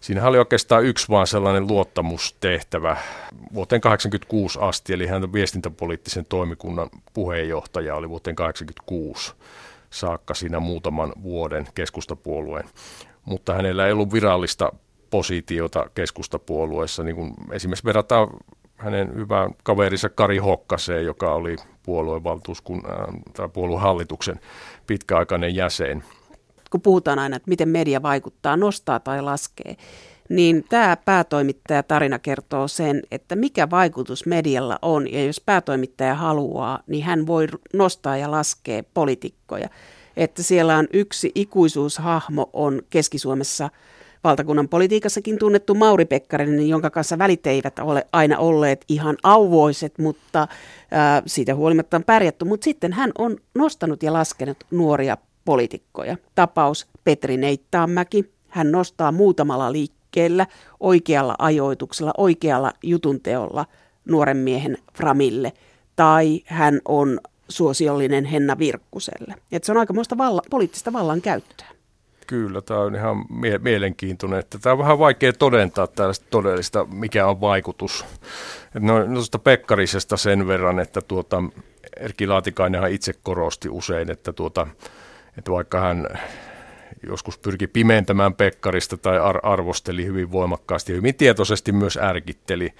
Siinä 0.00 0.28
oli 0.28 0.38
oikeastaan 0.38 0.84
yksi 0.84 1.08
vaan 1.08 1.26
sellainen 1.26 1.66
luottamustehtävä 1.66 2.96
vuoteen 3.54 3.80
1986 3.80 4.58
asti, 4.62 4.92
eli 4.92 5.06
hän 5.06 5.32
viestintäpoliittisen 5.32 6.26
toimikunnan 6.28 6.90
puheenjohtaja 7.14 7.94
oli 7.94 8.08
vuoteen 8.08 8.36
1986 8.36 9.34
saakka 9.90 10.34
siinä 10.34 10.60
muutaman 10.60 11.12
vuoden 11.22 11.66
keskustapuolueen. 11.74 12.68
Mutta 13.24 13.54
hänellä 13.54 13.86
ei 13.86 13.92
ollut 13.92 14.12
virallista 14.12 14.72
positiota 15.10 15.90
keskustapuolueessa, 15.94 17.02
niin 17.02 17.16
kuin 17.16 17.34
esimerkiksi 17.52 17.84
verrataan 17.84 18.28
hänen 18.76 19.14
hyvään 19.14 19.50
kaverinsa 19.62 20.08
Kari 20.08 20.38
Hokkaseen, 20.38 21.04
joka 21.04 21.34
oli 21.34 21.56
puoluevaltuuskunnan 21.82 23.22
tai 23.32 23.48
puoluehallituksen 23.48 24.40
pitkäaikainen 24.86 25.54
jäsen 25.54 26.04
kun 26.74 26.80
puhutaan 26.80 27.18
aina, 27.18 27.36
että 27.36 27.48
miten 27.48 27.68
media 27.68 28.02
vaikuttaa, 28.02 28.56
nostaa 28.56 29.00
tai 29.00 29.22
laskee, 29.22 29.76
niin 30.28 30.64
tämä 30.68 30.96
päätoimittaja 31.04 31.82
tarina 31.82 32.18
kertoo 32.18 32.68
sen, 32.68 33.02
että 33.10 33.36
mikä 33.36 33.70
vaikutus 33.70 34.26
medialla 34.26 34.78
on. 34.82 35.12
Ja 35.12 35.24
jos 35.24 35.40
päätoimittaja 35.40 36.14
haluaa, 36.14 36.80
niin 36.86 37.04
hän 37.04 37.26
voi 37.26 37.46
nostaa 37.72 38.16
ja 38.16 38.30
laskea 38.30 38.82
poliitikkoja. 38.94 39.68
Että 40.16 40.42
siellä 40.42 40.76
on 40.78 40.86
yksi 40.92 41.32
ikuisuushahmo 41.34 42.50
on 42.52 42.82
Keski-Suomessa 42.90 43.70
valtakunnan 44.24 44.68
politiikassakin 44.68 45.38
tunnettu 45.38 45.74
Mauri 45.74 46.04
Pekkarinen, 46.04 46.68
jonka 46.68 46.90
kanssa 46.90 47.18
välit 47.18 47.46
eivät 47.46 47.78
ole 47.78 48.06
aina 48.12 48.38
olleet 48.38 48.84
ihan 48.88 49.16
auvoiset, 49.22 49.98
mutta 49.98 50.48
ää, 50.90 51.22
siitä 51.26 51.54
huolimatta 51.54 51.96
on 51.96 52.04
pärjätty. 52.04 52.44
Mutta 52.44 52.64
sitten 52.64 52.92
hän 52.92 53.12
on 53.18 53.36
nostanut 53.54 54.02
ja 54.02 54.12
laskenut 54.12 54.64
nuoria 54.70 55.16
poliitikkoja. 55.44 56.16
Tapaus 56.34 56.86
Petri 57.04 57.36
Neittaanmäki. 57.36 58.34
Hän 58.48 58.72
nostaa 58.72 59.12
muutamalla 59.12 59.72
liikkeellä, 59.72 60.46
oikealla 60.80 61.34
ajoituksella, 61.38 62.12
oikealla 62.18 62.72
jutunteolla 62.82 63.66
nuoren 64.08 64.36
miehen 64.36 64.78
Framille. 64.94 65.52
Tai 65.96 66.40
hän 66.46 66.80
on 66.88 67.20
suosiollinen 67.48 68.24
Henna 68.24 68.58
Virkkuselle. 68.58 69.34
Et 69.52 69.64
se 69.64 69.72
on 69.72 69.78
aikamoista 69.78 70.18
valla, 70.18 70.42
poliittista 70.50 70.92
vallankäyttöä. 70.92 71.66
Kyllä, 72.26 72.60
tämä 72.60 72.80
on 72.80 72.94
ihan 72.94 73.24
mie- 73.30 73.58
mielenkiintoinen. 73.58 74.38
Että 74.38 74.58
tämä 74.58 74.72
on 74.72 74.78
vähän 74.78 74.98
vaikea 74.98 75.32
todentaa 75.32 75.86
tällaista 75.86 76.26
todellista, 76.30 76.84
mikä 76.84 77.26
on 77.26 77.40
vaikutus. 77.40 78.04
no, 78.74 79.06
noista 79.06 79.38
Pekkarisesta 79.38 80.16
sen 80.16 80.46
verran, 80.46 80.80
että 80.80 81.00
tuota, 81.00 81.42
Erkki 81.96 82.26
Laatikainenhan 82.26 82.90
itse 82.90 83.12
korosti 83.22 83.68
usein, 83.68 84.10
että 84.10 84.32
tuota, 84.32 84.66
että 85.38 85.50
vaikka 85.50 85.80
hän 85.80 86.06
joskus 87.06 87.38
pyrki 87.38 87.66
pimentämään 87.66 88.34
Pekkarista 88.34 88.96
tai 88.96 89.18
ar- 89.18 89.40
arvosteli 89.42 90.04
hyvin 90.04 90.32
voimakkaasti 90.32 90.92
ja 90.92 90.96
hyvin 90.96 91.14
tietoisesti 91.14 91.72
myös 91.72 91.98
ärkitteli. 92.02 92.74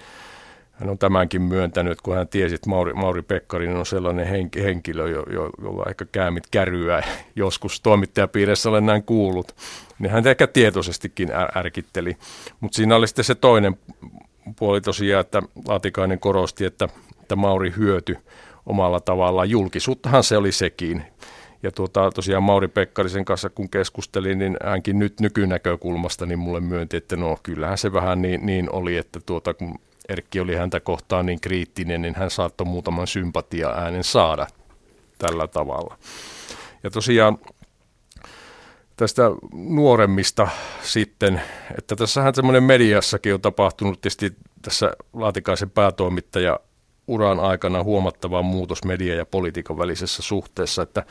Hän 0.71 0.89
on 0.89 0.97
tämänkin 0.97 1.41
myöntänyt, 1.41 2.01
kun 2.01 2.15
hän 2.15 2.27
tiesi, 2.27 2.55
että 2.55 2.69
Mauri, 2.69 2.93
Mauri 2.93 3.21
Pekkarinen 3.21 3.77
on 3.77 3.85
sellainen 3.85 4.27
henki, 4.27 4.63
henkilö, 4.63 5.09
jo, 5.09 5.23
jo, 5.33 5.49
jolla 5.61 5.85
ehkä 5.89 6.05
käämit 6.11 6.43
käryä. 6.51 7.03
Joskus 7.35 7.81
toimittajapiirissä 7.81 8.69
olen 8.69 8.85
näin 8.85 9.03
kuullut. 9.03 9.55
Niin 9.99 10.11
hän 10.11 10.27
ehkä 10.27 10.47
tietoisestikin 10.47 11.31
är, 11.31 11.57
ärkitteli. 11.57 12.17
Mutta 12.59 12.75
siinä 12.75 12.95
oli 12.95 13.07
sitten 13.07 13.25
se 13.25 13.35
toinen 13.35 13.77
puoli 14.59 14.81
tosiaan, 14.81 15.21
että 15.21 15.41
Laatikainen 15.67 16.19
korosti, 16.19 16.65
että, 16.65 16.89
että 17.21 17.35
Mauri 17.35 17.73
hyöty 17.77 18.17
omalla 18.65 18.99
tavallaan. 18.99 19.49
Julkisuuttahan 19.49 20.23
se 20.23 20.37
oli 20.37 20.51
sekin. 20.51 21.03
Ja 21.65 21.71
tuota, 21.71 22.11
tosiaan 22.11 22.43
Mauri 22.43 22.67
Pekkarisen 22.67 23.25
kanssa 23.25 23.49
kun 23.49 23.69
keskustelin, 23.69 24.39
niin 24.39 24.57
hänkin 24.63 24.99
nyt 24.99 25.19
nykynäkökulmasta 25.19 26.25
niin 26.25 26.39
mulle 26.39 26.59
myönti, 26.59 26.97
että 26.97 27.15
no 27.15 27.37
kyllähän 27.43 27.77
se 27.77 27.93
vähän 27.93 28.21
niin, 28.21 28.45
niin 28.45 28.71
oli, 28.71 28.97
että 28.97 29.19
tuota, 29.25 29.53
kun 29.53 29.75
Erkki 30.09 30.39
oli 30.39 30.55
häntä 30.55 30.79
kohtaan 30.79 31.25
niin 31.25 31.41
kriittinen, 31.41 32.01
niin 32.01 32.15
hän 32.15 32.31
saattoi 32.31 32.67
muutaman 32.67 33.07
sympatia-äänen 33.07 34.03
saada 34.03 34.47
tällä 35.17 35.47
tavalla. 35.47 35.97
Ja 36.83 36.89
tosiaan 36.89 37.37
tästä 38.95 39.23
nuoremmista 39.53 40.47
sitten, 40.81 41.41
että 41.77 41.95
tässähän 41.95 42.35
semmoinen 42.35 42.63
mediassakin 42.63 43.33
on 43.33 43.41
tapahtunut 43.41 44.01
tietysti 44.01 44.35
tässä 44.61 44.91
Laatikaisen 45.13 45.69
päätoimittaja 45.69 46.59
uran 47.07 47.39
aikana 47.39 47.83
huomattava 47.83 48.41
muutos 48.41 48.83
media- 48.83 49.15
ja 49.15 49.25
politiikan 49.25 49.77
välisessä 49.77 50.23
suhteessa. 50.23 50.81
Että 50.81 51.03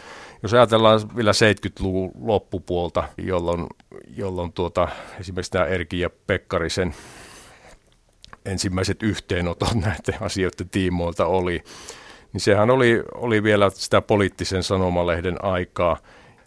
jos 0.43 0.55
ajatellaan 0.55 1.01
vielä 1.17 1.33
70-luvun 1.33 2.13
loppupuolta, 2.21 3.05
jolloin, 3.19 3.67
jolloin 4.17 4.53
tuota, 4.53 4.89
esimerkiksi 5.21 5.53
tämä 5.53 5.65
Erki 5.65 6.01
ja 6.01 6.11
Pekkarisen 6.27 6.95
ensimmäiset 8.45 9.03
yhteenotot 9.03 9.75
näiden 9.85 10.23
asioiden 10.23 10.69
tiimoilta 10.69 11.27
oli, 11.27 11.63
niin 12.33 12.41
sehän 12.41 12.71
oli, 12.71 13.03
oli 13.15 13.43
vielä 13.43 13.71
sitä 13.71 14.01
poliittisen 14.01 14.63
sanomalehden 14.63 15.45
aikaa. 15.45 15.97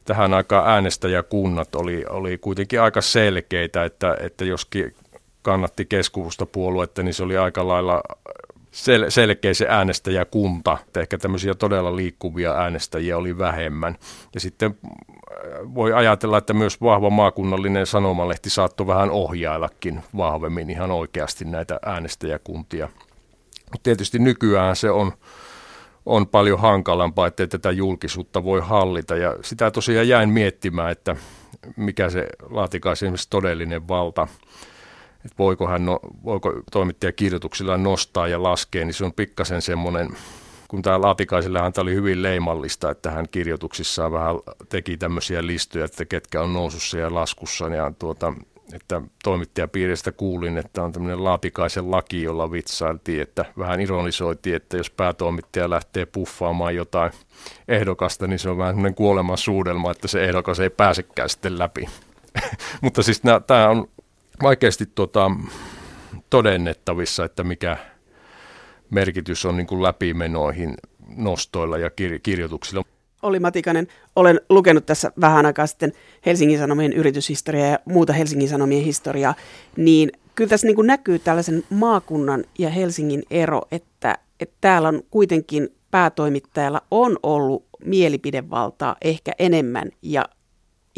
Tähän 0.05 0.33
aikaan 0.33 0.69
äänestäjäkunnat 0.69 1.75
oli, 1.75 2.05
oli 2.09 2.37
kuitenkin 2.37 2.81
aika 2.81 3.01
selkeitä, 3.01 3.85
että, 3.85 4.17
että 4.19 4.45
joskin 4.45 4.95
kannatti 5.41 5.85
keskustapuoluetta, 5.85 7.03
niin 7.03 7.13
se 7.13 7.23
oli 7.23 7.37
aika 7.37 7.67
lailla 7.67 8.01
sel- 8.71 9.09
selkeä 9.09 9.53
se 9.53 9.67
äänestäjäkunta. 9.69 10.77
Että 10.87 10.99
ehkä 10.99 11.17
tämmöisiä 11.17 11.53
todella 11.53 11.95
liikkuvia 11.95 12.53
äänestäjiä 12.53 13.17
oli 13.17 13.37
vähemmän. 13.37 13.95
Ja 14.33 14.39
sitten 14.39 14.75
äh, 14.85 15.75
voi 15.75 15.93
ajatella, 15.93 16.37
että 16.37 16.53
myös 16.53 16.81
vahva 16.81 17.09
maakunnallinen 17.09 17.85
sanomalehti 17.85 18.49
saattoi 18.49 18.87
vähän 18.87 19.11
ohjaillakin 19.11 20.03
vahvemmin 20.17 20.69
ihan 20.69 20.91
oikeasti 20.91 21.45
näitä 21.45 21.79
äänestäjäkuntia. 21.85 22.89
Mutta 23.71 23.83
tietysti 23.83 24.19
nykyään 24.19 24.75
se 24.75 24.89
on, 24.91 25.11
on 26.05 26.27
paljon 26.27 26.59
hankalampaa, 26.59 27.27
että 27.27 27.47
tätä 27.47 27.71
julkisuutta 27.71 28.43
voi 28.43 28.61
hallita. 28.63 29.15
Ja 29.15 29.35
sitä 29.41 29.71
tosiaan 29.71 30.07
jäin 30.07 30.29
miettimään, 30.29 30.91
että 30.91 31.15
mikä 31.75 32.09
se 32.09 32.27
laatikaisen 32.49 33.13
todellinen 33.29 33.87
valta 33.87 34.27
että 35.27 35.37
voiko, 35.37 35.67
hän 35.67 35.85
no, 35.85 35.99
voiko 36.23 36.53
toimittaja 36.71 37.11
kirjoituksilla 37.11 37.77
nostaa 37.77 38.27
ja 38.27 38.43
laskea, 38.43 38.85
niin 38.85 38.93
se 38.93 39.05
on 39.05 39.13
pikkasen 39.13 39.61
semmoinen, 39.61 40.09
kun 40.67 40.81
tämä 40.81 41.01
Laatikaisillehan 41.01 41.73
tämä 41.73 41.83
oli 41.83 41.95
hyvin 41.95 42.23
leimallista, 42.23 42.91
että 42.91 43.11
hän 43.11 43.25
kirjoituksissaan 43.31 44.11
vähän 44.11 44.35
teki 44.69 44.97
tämmöisiä 44.97 45.47
listoja, 45.47 45.85
että 45.85 46.05
ketkä 46.05 46.41
on 46.41 46.53
nousussa 46.53 46.97
ja 46.97 47.13
laskussa, 47.13 47.67
ja 47.67 47.91
tuota, 47.99 48.33
että 48.73 49.01
toimittajapiiristä 49.23 50.11
kuulin, 50.11 50.57
että 50.57 50.83
on 50.83 50.91
tämmöinen 50.91 51.23
Laatikaisen 51.23 51.91
laki, 51.91 52.23
jolla 52.23 52.51
vitsailtiin, 52.51 53.21
että 53.21 53.45
vähän 53.57 53.81
ironisoitiin, 53.81 54.55
että 54.55 54.77
jos 54.77 54.89
päätoimittaja 54.89 55.69
lähtee 55.69 56.05
puffaamaan 56.05 56.75
jotain 56.75 57.11
ehdokasta, 57.67 58.27
niin 58.27 58.39
se 58.39 58.49
on 58.49 58.57
vähän 58.57 58.73
semmoinen 58.73 58.95
kuoleman 58.95 59.37
suudelma, 59.37 59.91
että 59.91 60.07
se 60.07 60.23
ehdokas 60.23 60.59
ei 60.59 60.69
pääsekään 60.69 61.29
sitten 61.29 61.59
läpi. 61.59 61.85
Mutta 62.81 63.03
siis 63.03 63.21
tämä 63.47 63.69
on 63.69 63.87
vaikeasti 64.43 64.85
tota, 64.85 65.31
todennettavissa, 66.29 67.25
että 67.25 67.43
mikä 67.43 67.77
merkitys 68.89 69.45
on 69.45 69.57
niin 69.57 69.67
kuin 69.67 69.83
läpimenoihin 69.83 70.75
nostoilla 71.15 71.77
ja 71.77 71.87
kir- 71.89 72.19
kirjoituksilla. 72.23 72.83
Oli 73.21 73.39
Matikainen, 73.39 73.87
olen 74.15 74.41
lukenut 74.49 74.85
tässä 74.85 75.11
vähän 75.21 75.45
aikaa 75.45 75.67
sitten 75.67 75.91
Helsingin 76.25 76.59
Sanomien 76.59 76.93
yrityshistoriaa 76.93 77.67
ja 77.67 77.79
muuta 77.85 78.13
Helsingin 78.13 78.49
Sanomien 78.49 78.83
historiaa, 78.83 79.35
niin 79.75 80.11
kyllä 80.35 80.49
tässä 80.49 80.67
niin 80.67 80.75
kuin 80.75 80.87
näkyy 80.87 81.19
tällaisen 81.19 81.63
maakunnan 81.69 82.43
ja 82.59 82.69
Helsingin 82.69 83.23
ero, 83.31 83.61
että, 83.71 84.17
että 84.39 84.55
täällä 84.61 84.87
on 84.87 85.01
kuitenkin 85.11 85.69
päätoimittajalla 85.91 86.81
on 86.91 87.17
ollut 87.23 87.65
mielipidevaltaa 87.85 88.95
ehkä 89.01 89.31
enemmän 89.39 89.89
ja, 90.01 90.25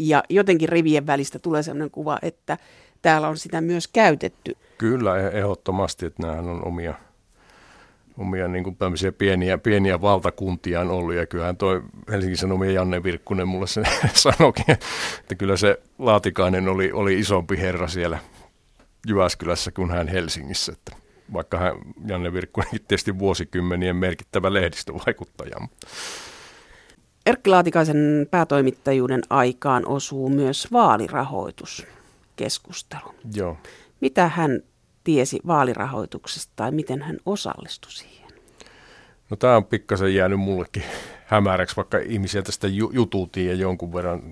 ja 0.08 0.22
jotenkin 0.28 0.68
rivien 0.68 1.06
välistä 1.06 1.38
tulee 1.38 1.62
sellainen 1.62 1.90
kuva, 1.90 2.18
että 2.22 2.58
täällä 3.02 3.28
on 3.28 3.36
sitä 3.36 3.60
myös 3.60 3.88
käytetty. 3.88 4.56
Kyllä, 4.78 5.18
e- 5.18 5.38
ehdottomasti, 5.38 6.06
että 6.06 6.22
nämähän 6.22 6.48
on 6.48 6.66
omia, 6.66 6.94
omia 8.18 8.48
niin 8.48 8.64
kuin 8.64 8.76
pieniä, 9.18 9.58
pieniä 9.58 10.00
valtakuntia 10.00 10.80
on 10.80 10.90
ollut. 10.90 11.14
Ja 11.14 11.26
kyllähän 11.26 11.56
toi 11.56 11.82
Helsingin 12.10 12.38
Sanomien 12.38 12.74
Janne 12.74 13.02
Virkkunen 13.02 13.48
mulle 13.48 13.66
sen 13.66 13.84
sanoikin, 14.14 14.70
että 15.20 15.34
kyllä 15.38 15.56
se 15.56 15.80
Laatikainen 15.98 16.68
oli, 16.68 16.92
oli 16.92 17.18
isompi 17.18 17.58
herra 17.58 17.88
siellä 17.88 18.18
Jyväskylässä 19.08 19.70
kuin 19.70 19.90
hän 19.90 20.08
Helsingissä. 20.08 20.72
Että 20.72 20.96
vaikka 21.32 21.58
hän, 21.58 21.72
Janne 22.06 22.32
Virkkunen 22.32 22.70
tietysti 22.70 23.18
vuosikymmenien 23.18 23.96
merkittävä 23.96 24.52
lehdistövaikuttaja. 24.52 25.56
Erkki 27.26 27.50
Laatikaisen 27.50 28.26
päätoimittajuuden 28.30 29.22
aikaan 29.30 29.86
osuu 29.86 30.28
myös 30.28 30.72
vaalirahoitus 30.72 31.86
keskustelun. 32.36 33.14
Joo. 33.34 33.56
Mitä 34.00 34.28
hän 34.28 34.62
tiesi 35.04 35.40
vaalirahoituksesta 35.46 36.52
tai 36.56 36.70
miten 36.70 37.02
hän 37.02 37.18
osallistui 37.26 37.92
siihen? 37.92 38.30
No 39.30 39.36
tämä 39.36 39.56
on 39.56 39.64
pikkasen 39.64 40.14
jäänyt 40.14 40.40
mullekin 40.40 40.82
hämäräksi, 41.26 41.76
vaikka 41.76 41.98
ihmisiä 41.98 42.42
tästä 42.42 42.68
jutuutiin 42.92 43.48
ja 43.48 43.54
jonkun 43.54 43.94
verran 43.94 44.22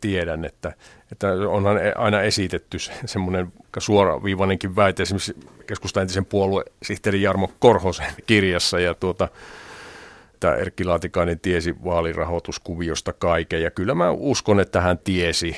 tiedän, 0.00 0.44
että, 0.44 0.72
että 1.12 1.32
onhan 1.32 1.86
e- 1.86 1.92
aina 1.96 2.22
esitetty 2.22 2.78
semmoinen 3.06 3.52
suoraviivainenkin 3.78 4.76
väite 4.76 5.02
esimerkiksi 5.02 5.36
keskustaintisen 5.66 6.24
puoluesihteeri 6.24 7.22
Jarmo 7.22 7.50
Korhosen 7.58 8.12
kirjassa 8.26 8.80
ja 8.80 8.94
tuota, 8.94 9.28
tämä 10.40 10.54
Erkki 10.54 10.84
Laatikainen 10.84 11.40
tiesi 11.40 11.74
vaalirahoituskuviosta 11.84 13.12
kaiken 13.12 13.62
ja 13.62 13.70
kyllä 13.70 13.94
mä 13.94 14.10
uskon, 14.10 14.60
että 14.60 14.80
hän 14.80 14.98
tiesi 14.98 15.56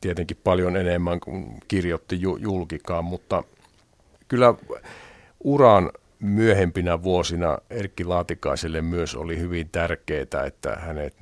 tietenkin 0.00 0.40
paljon 0.44 0.76
enemmän 0.76 1.20
kuin 1.20 1.60
kirjoitti 1.68 2.20
julkikaan, 2.20 3.04
mutta 3.04 3.44
kyllä 4.28 4.54
uran 5.44 5.90
myöhempinä 6.20 7.02
vuosina 7.02 7.58
Erkki 7.70 8.04
Laatikaiselle 8.04 8.82
myös 8.82 9.14
oli 9.14 9.38
hyvin 9.38 9.68
tärkeää, 9.68 10.46
että 10.46 10.76
hänet 10.76 11.14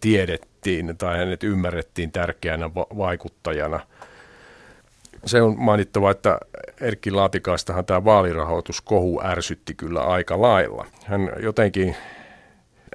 tiedettiin 0.00 0.96
tai 0.98 1.18
hänet 1.18 1.44
ymmärrettiin 1.44 2.12
tärkeänä 2.12 2.74
vaikuttajana. 2.74 3.80
Se 5.26 5.42
on 5.42 5.54
mainittava, 5.58 6.10
että 6.10 6.38
Erkki 6.80 7.10
Laatikaistahan 7.10 7.84
tämä 7.84 8.04
vaalirahoituskohu 8.04 9.20
ärsytti 9.24 9.74
kyllä 9.74 10.00
aika 10.00 10.40
lailla. 10.40 10.86
Hän 11.04 11.30
jotenkin 11.42 11.96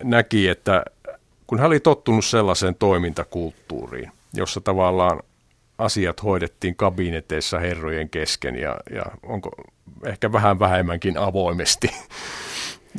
näki, 0.04 0.48
että 0.48 0.86
kun 1.48 1.60
hän 1.60 1.68
oli 1.68 1.80
tottunut 1.80 2.26
sellaiseen 2.26 2.76
toimintakulttuuriin, 2.76 4.12
jossa 4.34 4.62
tavallaan 4.62 5.20
asiat 5.78 6.24
hoidettiin 6.24 6.76
kabineteissa 6.76 7.60
herrojen 7.60 8.10
kesken 8.10 8.56
ja, 8.56 8.78
ja 8.96 9.04
onko 9.24 9.52
ehkä 10.06 10.32
vähän 10.32 10.60
vähemmänkin 10.60 11.18
avoimesti. 11.18 11.88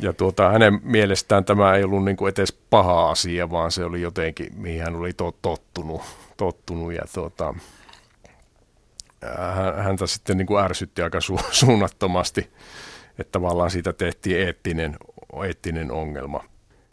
Ja 0.01 0.13
tuota, 0.13 0.49
hänen 0.49 0.79
mielestään 0.83 1.45
tämä 1.45 1.75
ei 1.75 1.83
ollut 1.83 2.05
niin 2.05 2.17
kuin 2.17 2.33
edes 2.37 2.53
paha 2.69 3.09
asia, 3.09 3.51
vaan 3.51 3.71
se 3.71 3.85
oli 3.85 4.01
jotenkin, 4.01 4.47
mihin 4.55 4.83
hän 4.83 4.95
oli 4.95 5.11
tottunut. 5.41 6.01
tottunut 6.37 6.93
ja 6.93 7.01
tuota, 7.13 7.55
häntä 9.77 10.07
sitten 10.07 10.37
niin 10.37 10.45
kuin 10.47 10.63
ärsytti 10.63 11.01
aika 11.01 11.19
su- 11.19 11.45
suunnattomasti, 11.65 12.49
että 13.19 13.31
tavallaan 13.31 13.71
siitä 13.71 13.93
tehtiin 13.93 14.39
eettinen, 14.39 14.95
eettinen 15.45 15.91
ongelma. 15.91 16.43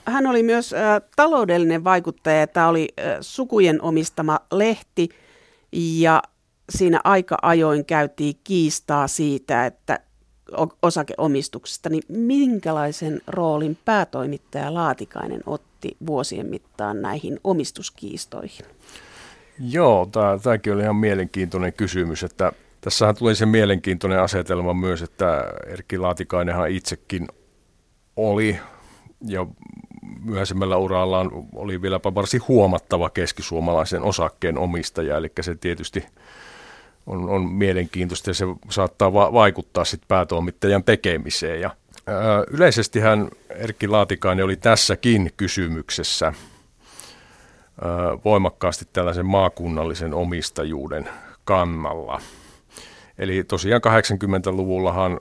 Hän 0.05 0.27
oli 0.27 0.43
myös 0.43 0.73
äh, 0.73 1.03
taloudellinen 1.17 1.85
vaikuttaja. 1.85 2.47
Tämä 2.47 2.69
oli 2.69 2.89
äh, 2.99 3.17
sukujen 3.21 3.83
omistama 3.83 4.41
lehti 4.53 5.09
ja 5.73 6.23
siinä 6.71 7.01
aika 7.05 7.37
ajoin 7.43 7.85
käytiin 7.85 8.35
kiistaa 8.45 9.09
siitä, 9.09 9.67
että 9.67 10.01
osakeomistuksesta, 10.83 11.89
niin 11.89 12.03
minkälaisen 12.09 13.21
roolin 13.27 13.79
päätoimittaja 13.85 14.75
Laatikainen 14.75 15.43
otti 15.47 15.97
vuosien 16.07 16.47
mittaan 16.47 17.03
näihin 17.03 17.41
omistuskiistoihin? 17.45 18.67
Joo, 19.61 20.09
tämäkin 20.43 20.73
oli 20.73 20.83
ihan 20.83 20.97
mielenkiintoinen 20.97 21.73
kysymys, 21.73 22.23
että 22.23 22.53
tässähän 22.81 23.15
tuli 23.15 23.35
se 23.35 23.47
mielenkiintoinen 23.47 24.21
asetelma 24.21 24.75
myös, 24.75 25.03
että 25.03 25.45
Erkki 25.67 25.99
Laatikainenhan 25.99 26.71
itsekin 26.71 27.29
oli 28.17 28.59
ja 29.27 29.47
myöhäisemmällä 30.25 30.77
urallaan 30.77 31.31
oli 31.55 31.83
vieläpä 31.83 32.15
varsin 32.15 32.41
huomattava 32.49 33.11
keskisuomalaisen 33.11 34.03
osakkeen 34.03 34.59
omistaja, 34.59 35.17
eli 35.17 35.33
se 35.41 35.55
tietysti 35.55 36.05
on, 37.07 37.29
on 37.29 37.51
mielenkiintoista 37.51 38.31
ja 38.31 38.35
se 38.35 38.45
saattaa 38.71 39.13
va- 39.13 39.33
vaikuttaa 39.33 39.85
sitten 39.85 40.09
päätoimittajan 40.09 40.85
tekemiseen. 40.85 41.61
Ja, 41.61 41.71
ää, 42.07 42.45
yleisesti 42.51 43.01
hän 43.01 43.29
Erkki 43.51 43.89
Laatikainen 43.89 44.45
oli 44.45 44.57
tässäkin 44.57 45.33
kysymyksessä 45.37 46.33
voimakkaasti 48.25 48.85
tällaisen 48.93 49.27
maakunnallisen 49.27 50.15
omistajuuden 50.15 51.09
kannalla. 51.45 52.21
Eli 53.19 53.45
tosiaan 53.45 53.83
80-luvullahan 53.87 55.19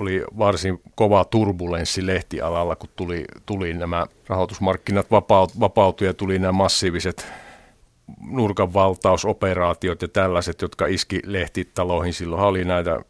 oli 0.00 0.24
varsin 0.38 0.82
kova 0.94 1.24
turbulenssi 1.24 2.06
lehtialalla, 2.06 2.76
kun 2.76 2.88
tuli, 2.96 3.24
tuli 3.46 3.74
nämä 3.74 4.06
rahoitusmarkkinat 4.28 5.10
vapaut, 5.10 5.60
vapautui 5.60 6.06
ja 6.06 6.14
tuli 6.14 6.38
nämä 6.38 6.52
massiiviset 6.52 7.26
nurkanvaltausoperaatiot 8.20 10.02
ja 10.02 10.08
tällaiset, 10.08 10.62
jotka 10.62 10.86
iski 10.86 11.20
lehtitaloihin. 11.24 12.14
Silloin 12.14 12.42
oli 12.42 12.64
näitä 12.64 13.00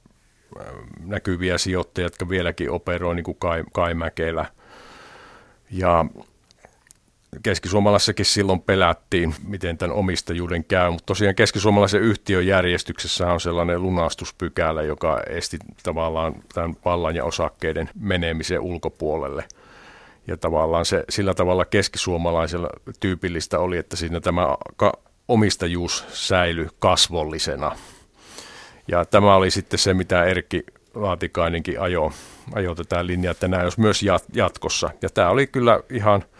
näkyviä 1.05 1.59
sijoittajia, 1.59 2.07
jotka 2.07 2.29
vieläkin 2.29 2.71
operoi, 2.71 3.15
niin 3.15 3.25
kuin 3.25 3.37
Kai, 3.39 3.65
Kai 3.73 3.95
Mäkelä. 3.95 4.47
Ja 5.71 6.05
keskisuomalaisessakin 7.43 8.27
silloin 8.27 8.61
pelättiin, 8.61 9.35
miten 9.47 9.79
tämän 9.79 9.97
omistajuuden 9.97 10.65
käy, 10.65 10.91
mutta 10.91 11.07
tosiaan 11.07 11.35
keskisuomalaisen 11.35 12.01
yhtiön 12.01 12.47
järjestyksessä 12.47 13.33
on 13.33 13.41
sellainen 13.41 13.83
lunastuspykälä, 13.83 14.83
joka 14.83 15.21
esti 15.29 15.59
tavallaan 15.83 16.35
tämän 16.55 16.77
vallan 16.85 17.17
ja 17.17 17.25
osakkeiden 17.25 17.91
menemisen 18.01 18.61
ulkopuolelle. 18.61 19.45
Ja 20.27 20.37
tavallaan 20.37 20.85
se 20.85 21.05
sillä 21.09 21.35
tavalla 21.35 21.65
keskisuomalaisella 21.65 22.69
tyypillistä 23.01 23.59
oli, 23.59 23.77
että 23.77 23.97
siinä 23.97 24.21
tämä 24.21 24.57
omistajuus 25.29 26.05
säilyi 26.09 26.69
kasvollisena. 26.79 27.77
Ja 28.89 29.05
tämä 29.05 29.35
oli 29.35 29.51
sitten 29.51 29.79
se, 29.79 29.95
mitä 29.95 30.25
Erkki 30.25 30.65
Laatikainenkin 30.95 31.81
ajoi, 31.81 32.11
ajo 32.53 32.75
tätä 32.75 33.07
linjaa, 33.07 33.31
että 33.31 33.49
nämä 33.49 33.63
olisi 33.63 33.81
myös 33.81 34.05
jatkossa. 34.35 34.91
Ja 35.03 35.11
tämä 35.11 35.31
oli 35.31 35.47
kyllä 35.47 35.81
ihan– 35.91 36.25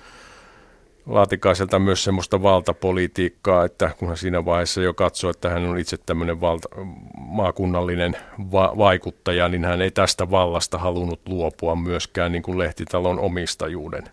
Laatikaiselta 1.11 1.79
myös 1.79 2.05
semmoista 2.05 2.43
valtapolitiikkaa, 2.43 3.65
että 3.65 3.91
kun 3.99 4.09
hän 4.09 4.17
siinä 4.17 4.45
vaiheessa 4.45 4.81
jo 4.81 4.95
katsoi, 4.95 5.31
että 5.31 5.49
hän 5.51 5.65
on 5.65 5.79
itse 5.79 5.97
tämmöinen 6.07 6.41
valta, 6.41 6.69
maakunnallinen 7.17 8.17
va- 8.53 8.73
vaikuttaja, 8.79 9.49
niin 9.49 9.65
hän 9.65 9.83
ei 9.83 9.91
tästä 9.91 10.31
vallasta 10.31 10.79
halunnut 10.79 11.21
luopua 11.29 11.77
myöskään 11.77 12.33
niin 12.33 12.43
kuin 12.43 12.59
lehtitalon 12.59 13.19
omistajuuden 13.19 14.05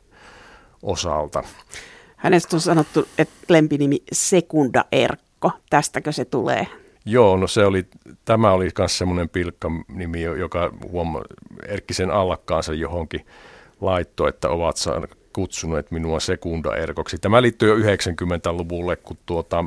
osalta. 0.83 1.43
Hänestä 2.15 2.55
on 2.55 2.61
sanottu, 2.61 3.07
että 3.17 3.35
lempinimi 3.49 4.03
Sekunda 4.11 4.85
Erkko, 4.91 5.51
tästäkö 5.69 6.11
se 6.11 6.25
tulee? 6.25 6.67
Joo, 7.05 7.37
no 7.37 7.47
se 7.47 7.65
oli, 7.65 7.85
tämä 8.25 8.51
oli 8.51 8.69
myös 8.77 8.97
semmoinen 8.97 9.29
pilkkanimi, 9.29 10.21
joka 10.21 10.73
huoma, 10.91 11.21
Erkkisen 11.67 12.11
allakkaansa 12.11 12.73
johonkin 12.73 13.25
laittoi, 13.81 14.29
että 14.29 14.49
ovat 14.49 14.77
kutsuneet 15.37 15.91
minua 15.91 16.19
Sekunda 16.19 16.75
Erkoksi. 16.75 17.17
Tämä 17.17 17.41
liittyy 17.41 17.69
jo 17.69 17.75
90-luvulle, 17.75 18.95
kun 18.95 19.17
tuota, 19.25 19.65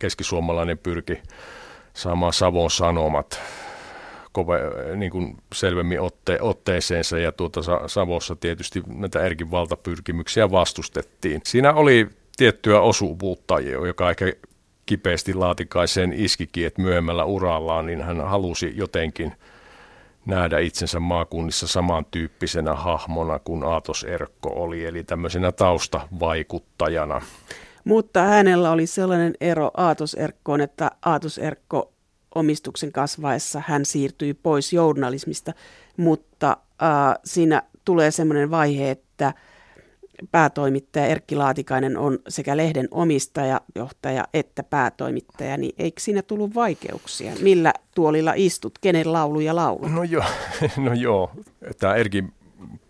keskisuomalainen 0.00 0.78
pyrki 0.78 1.22
saamaan 1.94 2.32
Savon 2.32 2.70
Sanomat 2.70 3.40
kove, 4.32 4.60
niin 4.96 5.12
kuin 5.12 5.36
selvemmin 5.54 6.00
otte, 6.00 6.38
otteeseensa 6.40 7.18
ja 7.18 7.32
tuota 7.32 7.60
Savossa 7.86 8.36
tietysti 8.36 8.82
näitä 8.86 9.20
Erkin 9.20 9.50
valtapyrkimyksiä 9.50 10.50
vastustettiin. 10.50 11.40
Siinä 11.44 11.72
oli 11.72 12.08
tiettyä 12.36 12.80
osuvuutta, 12.80 13.60
joka 13.60 14.10
ehkä 14.10 14.32
kipeästi 14.86 15.34
Laatikaiseen 15.34 16.12
iskikin, 16.12 16.66
että 16.66 16.82
myöhemmällä 16.82 17.24
urallaan 17.24 17.86
niin 17.86 18.02
hän 18.02 18.20
halusi 18.20 18.72
jotenkin 18.76 19.32
nähdä 20.26 20.58
itsensä 20.58 21.00
maakunnissa 21.00 21.66
samantyyppisenä 21.66 22.74
hahmona 22.74 23.38
kuin 23.38 23.64
Aatos 23.64 24.04
Erkko 24.04 24.48
oli, 24.54 24.84
eli 24.84 25.04
tämmöisenä 25.04 25.52
taustavaikuttajana. 25.52 27.20
Mutta 27.84 28.22
hänellä 28.22 28.70
oli 28.70 28.86
sellainen 28.86 29.34
ero 29.40 29.70
Aatos 29.76 30.14
Erkkoon, 30.14 30.60
että 30.60 30.90
Aatos 31.02 31.38
Erkko 31.38 31.92
omistuksen 32.34 32.92
kasvaessa 32.92 33.62
hän 33.66 33.84
siirtyi 33.84 34.34
pois 34.34 34.72
journalismista, 34.72 35.52
mutta 35.96 36.56
äh, 36.82 37.14
siinä 37.24 37.62
tulee 37.84 38.10
sellainen 38.10 38.50
vaihe, 38.50 38.90
että 38.90 39.34
päätoimittaja 40.30 41.06
Erkki 41.06 41.36
Laatikainen 41.36 41.96
on 41.96 42.18
sekä 42.28 42.56
lehden 42.56 42.88
omistaja, 42.90 43.60
johtaja 43.74 44.24
että 44.34 44.62
päätoimittaja, 44.62 45.56
niin 45.56 45.74
eikö 45.78 46.00
siinä 46.00 46.22
tullut 46.22 46.54
vaikeuksia? 46.54 47.32
Millä 47.40 47.72
tuolilla 47.94 48.32
istut? 48.36 48.78
Kenen 48.80 49.12
lauluja 49.12 49.56
laulu? 49.56 49.88
No 49.88 50.02
joo, 50.02 50.24
no 50.76 50.92
joo. 50.92 51.30
tämä 51.78 51.94
Erkin 51.94 52.32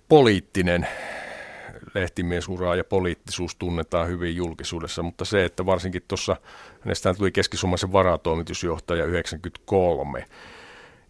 poliittinen 0.09 0.87
lehtimiesuraa 1.95 2.77
ja 2.77 2.85
poliittisuus 2.85 3.57
tunnetaan 3.57 4.09
hyvin 4.09 4.37
julkisuudessa, 4.37 5.03
mutta 5.03 5.25
se, 5.25 5.45
että 5.45 5.67
varsinkin 5.67 6.03
tuossa 6.09 6.37
hänestä 6.81 7.15
tuli 7.15 7.33
keskisuomalaisen 7.33 7.93
varatoimitusjohtaja 7.93 9.05
93, 9.05 10.25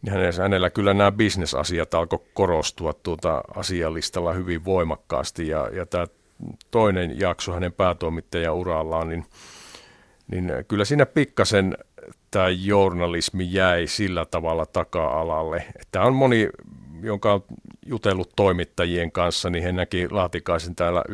niin 0.03 0.17
hänellä 0.41 0.71
kyllä 0.71 0.95
nämä 0.95 1.13
bisnesasiat 1.13 1.95
alkoi 1.95 2.19
korostua 2.35 2.93
tuota 2.93 3.43
asialistalla 3.57 4.33
hyvin 4.33 4.65
voimakkaasti 4.65 5.49
ja, 5.49 5.69
ja 5.73 5.87
tämä 5.87 6.07
toinen 6.71 7.21
jakso 7.21 7.53
hänen 7.53 7.73
päätoimittajan 7.73 8.55
urallaan, 8.55 9.09
niin, 9.09 9.25
niin 10.31 10.53
kyllä 10.69 10.85
siinä 10.85 11.07
pikkasen 11.07 11.77
tämä 12.31 12.49
journalismi 12.49 13.49
jäi 13.53 13.87
sillä 13.87 14.25
tavalla 14.25 14.67
taka-alalle. 14.67 15.65
Tämä 15.93 16.05
on 16.05 16.15
moni, 16.15 16.49
jonka 17.03 17.33
on 17.33 17.45
jutellut 17.87 18.33
toimittajien 18.37 19.13
kanssa, 19.13 19.51
niin 19.51 19.65
he 19.65 19.73
näki 19.73 20.09
Laatikaisen 20.11 20.77
täällä 20.77 21.05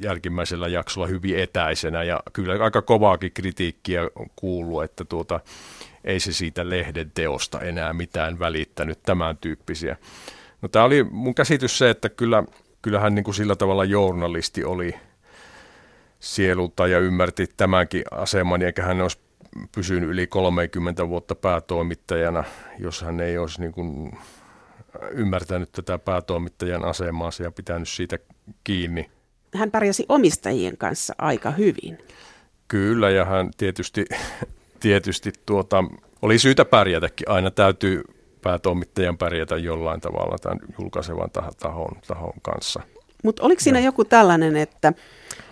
jälkimmäisellä 0.00 0.68
jaksolla 0.68 1.06
hyvin 1.06 1.38
etäisenä 1.38 2.02
ja 2.02 2.22
kyllä 2.32 2.64
aika 2.64 2.82
kovaakin 2.82 3.32
kritiikkiä 3.32 4.02
on 4.14 4.26
kuullut, 4.36 4.84
että 4.84 5.04
tuota, 5.04 5.40
ei 6.06 6.20
se 6.20 6.32
siitä 6.32 6.70
lehden 6.70 7.10
teosta 7.14 7.60
enää 7.60 7.92
mitään 7.92 8.38
välittänyt, 8.38 9.02
tämän 9.02 9.36
tyyppisiä. 9.36 9.96
No 10.62 10.68
tämä 10.68 10.84
oli 10.84 11.04
mun 11.04 11.34
käsitys 11.34 11.78
se, 11.78 11.90
että 11.90 12.08
kyllä, 12.08 12.44
kyllähän 12.82 13.14
niin 13.14 13.24
kuin 13.24 13.34
sillä 13.34 13.56
tavalla 13.56 13.84
journalisti 13.84 14.64
oli 14.64 14.94
sielulta 16.20 16.86
ja 16.86 16.98
ymmärti 16.98 17.46
tämänkin 17.56 18.04
aseman, 18.10 18.62
eikä 18.62 18.82
hän 18.82 19.00
olisi 19.00 19.18
pysynyt 19.74 20.10
yli 20.10 20.26
30 20.26 21.08
vuotta 21.08 21.34
päätoimittajana, 21.34 22.44
jos 22.78 23.02
hän 23.02 23.20
ei 23.20 23.38
olisi 23.38 23.60
niin 23.60 23.72
kuin 23.72 24.18
ymmärtänyt 25.10 25.72
tätä 25.72 25.98
päätoimittajan 25.98 26.84
asemaa 26.84 27.30
ja 27.42 27.50
pitänyt 27.50 27.88
siitä 27.88 28.18
kiinni. 28.64 29.10
Hän 29.54 29.70
pärjäsi 29.70 30.06
omistajien 30.08 30.76
kanssa 30.76 31.14
aika 31.18 31.50
hyvin. 31.50 31.98
Kyllä, 32.68 33.10
ja 33.10 33.24
hän 33.24 33.50
tietysti, 33.56 34.04
tietysti 34.86 35.32
tuota, 35.46 35.84
oli 36.22 36.38
syytä 36.38 36.64
pärjätäkin. 36.64 37.30
Aina 37.30 37.50
täytyy 37.50 38.02
päätoimittajan 38.42 39.18
pärjätä 39.18 39.56
jollain 39.56 40.00
tavalla 40.00 40.36
tämän 40.38 40.58
julkaisevan 40.80 41.30
tahon, 41.58 41.96
tahon 42.06 42.32
kanssa. 42.42 42.82
Mutta 43.24 43.42
oliko 43.42 43.60
siinä 43.60 43.80
joku 43.80 44.04
tällainen, 44.04 44.56
että 44.56 44.92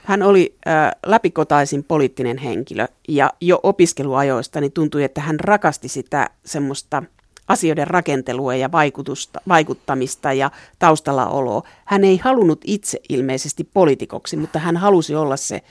hän 0.05 0.23
oli 0.23 0.57
äh, 0.66 0.90
läpikotaisin 1.07 1.85
poliittinen 1.85 2.38
henkilö 2.38 2.87
ja 3.09 3.33
jo 3.40 3.61
opiskeluajoista 3.62 4.61
niin 4.61 4.73
tuntui, 4.73 5.05
että 5.05 5.20
hän 5.20 5.40
rakasti 5.40 5.88
sitä 5.88 6.31
semmoista 6.44 7.03
asioiden 7.49 7.87
rakentelua 7.87 8.55
ja 8.55 8.73
vaikutusta, 8.73 9.40
vaikuttamista 9.49 10.33
ja 10.33 10.51
taustalla 10.79 11.27
oloa. 11.27 11.62
Hän 11.85 12.05
ei 12.05 12.16
halunnut 12.16 12.61
itse 12.64 13.01
ilmeisesti 13.09 13.68
poliitikoksi, 13.75 14.37
mutta 14.37 14.59
hän 14.59 14.77
halusi 14.77 15.14
olla 15.14 15.37
se 15.37 15.62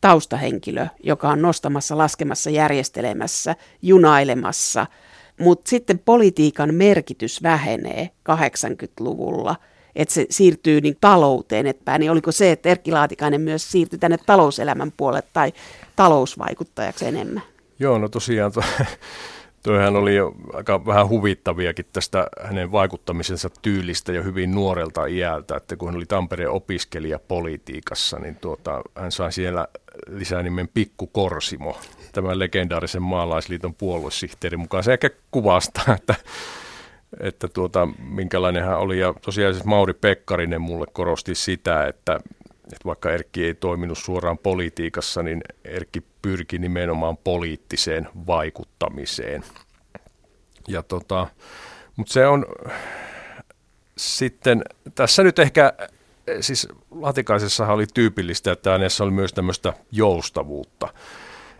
taustahenkilö, 0.00 0.86
joka 1.02 1.28
on 1.28 1.42
nostamassa, 1.42 1.98
laskemassa, 1.98 2.50
järjestelemässä, 2.50 3.56
junailemassa. 3.82 4.86
Mutta 5.40 5.70
sitten 5.70 5.98
politiikan 5.98 6.74
merkitys 6.74 7.42
vähenee 7.42 8.10
80-luvulla, 8.30 9.56
että 9.96 10.14
se 10.14 10.26
siirtyy 10.30 10.80
niin 10.80 10.96
talouteen 11.00 11.66
eteenpäin. 11.66 12.00
Niin 12.00 12.10
oliko 12.10 12.32
se, 12.32 12.52
että 12.52 12.68
Erkki 12.68 12.92
Laatikainen 12.92 13.40
myös 13.40 13.72
siirtyi 13.72 13.98
tänne 13.98 14.18
talouselämän 14.26 14.92
puolelle 14.96 15.28
tai 15.32 15.52
talousvaikuttajaksi 15.96 17.06
enemmän? 17.06 17.42
Joo, 17.78 17.98
no 17.98 18.08
tosiaan 18.08 18.52
to, 18.52 18.60
Toihan 19.66 19.96
oli 19.96 20.16
jo 20.16 20.34
aika 20.52 20.86
vähän 20.86 21.08
huvittaviakin 21.08 21.86
tästä 21.92 22.26
hänen 22.40 22.72
vaikuttamisensa 22.72 23.50
tyylistä 23.62 24.12
ja 24.12 24.22
hyvin 24.22 24.54
nuorelta 24.54 25.06
iältä, 25.06 25.56
että 25.56 25.76
kun 25.76 25.88
hän 25.88 25.96
oli 25.96 26.06
Tampereen 26.06 26.50
opiskelija 26.50 27.18
politiikassa, 27.18 28.18
niin 28.18 28.36
tuota, 28.36 28.82
hän 28.94 29.12
sai 29.12 29.32
siellä 29.32 29.68
lisänimen 30.08 30.68
Pikku 30.74 31.06
Korsimo, 31.06 31.80
tämän 32.12 32.38
legendaarisen 32.38 33.02
maalaisliiton 33.02 33.74
puoluesihteerin 33.74 34.60
mukaan. 34.60 34.84
Se 34.84 34.92
ehkä 34.92 35.10
kuvastaa, 35.30 35.94
että, 35.94 36.14
että 37.20 37.48
tuota, 37.48 37.88
minkälainen 38.08 38.64
hän 38.64 38.78
oli. 38.78 38.98
Ja 38.98 39.14
tosiaan 39.20 39.54
siis 39.54 39.66
Mauri 39.66 39.94
Pekkarinen 39.94 40.60
mulle 40.60 40.86
korosti 40.92 41.34
sitä, 41.34 41.86
että 41.86 42.20
että 42.72 42.84
vaikka 42.84 43.12
Erkki 43.12 43.44
ei 43.44 43.54
toiminut 43.54 43.98
suoraan 43.98 44.38
politiikassa, 44.38 45.22
niin 45.22 45.42
Erkki 45.64 46.02
pyrki 46.22 46.58
nimenomaan 46.58 47.16
poliittiseen 47.16 48.08
vaikuttamiseen. 48.26 49.44
Ja 50.68 50.82
tota, 50.82 51.26
mutta 51.96 52.12
se 52.12 52.26
on 52.26 52.46
sitten, 53.98 54.64
tässä 54.94 55.22
nyt 55.22 55.38
ehkä, 55.38 55.72
siis 56.40 56.68
Latikaisessahan 56.90 57.74
oli 57.74 57.86
tyypillistä, 57.94 58.52
että 58.52 58.70
hänessä 58.70 59.04
oli 59.04 59.10
myös 59.10 59.32
tämmöistä 59.32 59.72
joustavuutta. 59.92 60.88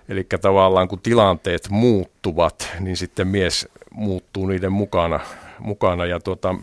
Eli 0.09 0.27
tavallaan 0.41 0.89
kun 0.89 1.01
tilanteet 1.01 1.69
muuttuvat, 1.71 2.69
niin 2.81 2.97
sitten 2.97 3.29
mies 3.29 3.69
muuttuu 3.91 4.47
niiden 4.47 4.73
mukana. 4.73 5.21
mukana 5.59 6.07
ja 6.07 6.21
tota, 6.21 6.55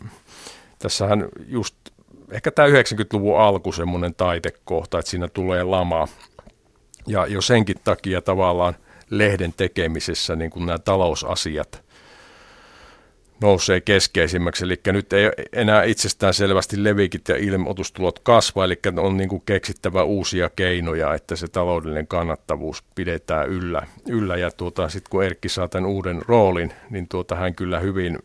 tässähän 0.79 1.29
just 1.47 1.75
ehkä 2.33 2.51
tämä 2.51 2.67
90-luvun 2.67 3.39
alku 3.39 3.71
semmoinen 3.71 4.15
taitekohta, 4.15 4.99
että 4.99 5.11
siinä 5.11 5.27
tulee 5.27 5.63
lama. 5.63 6.07
Ja 7.07 7.27
jo 7.27 7.41
senkin 7.41 7.75
takia 7.83 8.21
tavallaan 8.21 8.75
lehden 9.09 9.53
tekemisessä 9.57 10.35
niin 10.35 10.51
kuin 10.51 10.65
nämä 10.65 10.79
talousasiat 10.79 11.83
nousee 13.41 13.81
keskeisimmäksi. 13.81 14.65
Eli 14.65 14.81
nyt 14.85 15.13
ei 15.13 15.31
enää 15.53 15.83
itsestään 15.83 16.33
selvästi 16.33 16.83
levikit 16.83 17.29
ja 17.29 17.37
ilmoitustulot 17.37 18.19
kasva, 18.19 18.65
eli 18.65 18.79
on 18.97 19.17
niin 19.17 19.29
kuin 19.29 19.43
keksittävä 19.45 20.03
uusia 20.03 20.49
keinoja, 20.55 21.13
että 21.13 21.35
se 21.35 21.47
taloudellinen 21.47 22.07
kannattavuus 22.07 22.83
pidetään 22.95 23.49
yllä. 23.49 23.87
yllä. 24.07 24.37
Ja 24.37 24.51
tuota, 24.51 24.89
sitten 24.89 25.09
kun 25.09 25.23
Erkki 25.23 25.49
saa 25.49 25.67
tämän 25.67 25.89
uuden 25.89 26.21
roolin, 26.27 26.73
niin 26.89 27.07
tuota, 27.07 27.35
hän 27.35 27.55
kyllä 27.55 27.79
hyvin, 27.79 28.19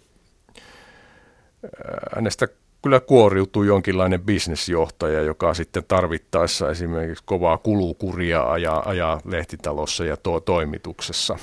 hänestä 2.17 2.49
kyllä 2.83 3.01
kuoriutuu 3.01 3.63
jonkinlainen 3.63 4.21
bisnesjohtaja, 4.21 5.23
joka 5.23 5.55
sitten 5.55 5.85
tarvittaessa 5.89 6.71
esimerkiksi 6.71 7.25
kovaa 7.27 7.59
kulukuria 7.59 8.51
ajaa, 8.51 8.89
ajaa 8.89 9.21
lehtitalossa 9.25 10.05
ja 10.05 10.17
to, 10.17 10.41
toimituksessa. 10.41 11.39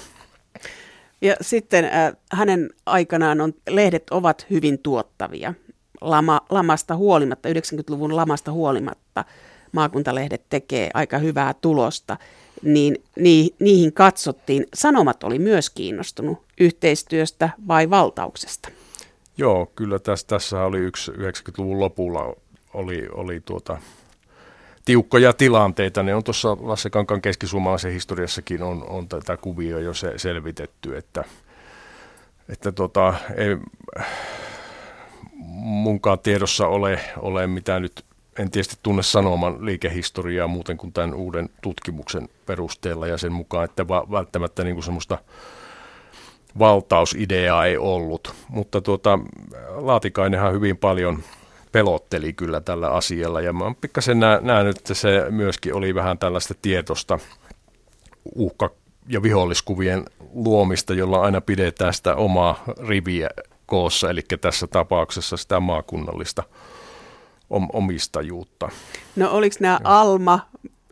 Ja 1.21 1.35
sitten 1.41 1.85
äh, 1.85 2.13
hänen 2.31 2.69
aikanaan 2.85 3.41
on, 3.41 3.53
lehdet 3.69 4.09
ovat 4.11 4.45
hyvin 4.49 4.79
tuottavia. 4.79 5.53
Lama, 6.01 6.41
lamasta 6.49 6.95
huolimatta, 6.95 7.49
90-luvun 7.49 8.15
lamasta 8.15 8.51
huolimatta, 8.51 9.25
maakuntalehdet 9.71 10.41
tekee 10.49 10.89
aika 10.93 11.17
hyvää 11.17 11.53
tulosta, 11.53 12.17
niin 12.61 13.03
ni, 13.19 13.49
niihin 13.59 13.93
katsottiin. 13.93 14.65
Sanomat 14.73 15.23
oli 15.23 15.39
myös 15.39 15.69
kiinnostunut 15.69 16.37
yhteistyöstä 16.59 17.49
vai 17.67 17.89
valtauksesta. 17.89 18.69
Joo, 19.37 19.71
kyllä 19.75 19.99
tässä, 19.99 20.27
tässä 20.27 20.63
oli 20.63 20.77
yksi 20.77 21.11
90-luvun 21.11 21.79
lopulla 21.79 22.35
oli, 22.73 23.07
oli 23.11 23.41
tuota, 23.45 23.77
tiukkoja 24.85 25.33
tilanteita. 25.33 26.03
Ne 26.03 26.15
on 26.15 26.23
tuossa 26.23 26.57
Lasse 26.59 26.89
Kankan 26.89 27.21
keskisuomalaisen 27.21 27.91
historiassakin 27.91 28.63
on, 28.63 28.83
on 28.89 29.07
tätä 29.07 29.37
kuvio 29.37 29.79
jo 29.79 29.93
se, 29.93 30.13
selvitetty, 30.17 30.97
että, 30.97 31.23
että 32.49 32.71
tota, 32.71 33.13
ei 33.35 33.57
munkaan 35.55 36.19
tiedossa 36.19 36.67
ole, 36.67 36.99
ole 37.17 37.47
mitään 37.47 37.81
nyt, 37.81 38.05
en 38.39 38.51
tietysti 38.51 38.75
tunne 38.83 39.03
sanoman 39.03 39.65
liikehistoriaa 39.65 40.47
muuten 40.47 40.77
kuin 40.77 40.93
tämän 40.93 41.13
uuden 41.13 41.49
tutkimuksen 41.61 42.29
perusteella 42.45 43.07
ja 43.07 43.17
sen 43.17 43.33
mukaan, 43.33 43.65
että 43.65 43.87
välttämättä 43.87 44.63
niin 44.63 44.75
kuin 44.75 44.83
semmoista 44.83 45.17
valtausideaa 46.59 47.65
ei 47.65 47.77
ollut. 47.77 48.33
Mutta 48.49 48.81
tuota, 48.81 49.19
Laatikainenhan 49.69 50.53
hyvin 50.53 50.77
paljon 50.77 51.23
pelotteli 51.71 52.33
kyllä 52.33 52.61
tällä 52.61 52.89
asialla 52.89 53.41
ja 53.41 53.53
mä 53.53 53.73
pikkasen 53.81 54.19
nähnyt, 54.41 54.77
että 54.77 54.93
se 54.93 55.25
myöskin 55.29 55.73
oli 55.73 55.95
vähän 55.95 56.17
tällaista 56.17 56.53
tietosta 56.61 57.19
uhka- 58.35 58.71
ja 59.07 59.23
viholliskuvien 59.23 60.05
luomista, 60.33 60.93
jolla 60.93 61.21
aina 61.21 61.41
pidetään 61.41 61.93
sitä 61.93 62.15
omaa 62.15 62.63
riviä 62.87 63.29
koossa, 63.65 64.09
eli 64.09 64.21
tässä 64.41 64.67
tapauksessa 64.67 65.37
sitä 65.37 65.59
maakunnallista 65.59 66.43
omistajuutta. 67.73 68.69
No 69.15 69.31
oliko 69.31 69.55
nämä 69.59 69.79
Alma 69.83 70.39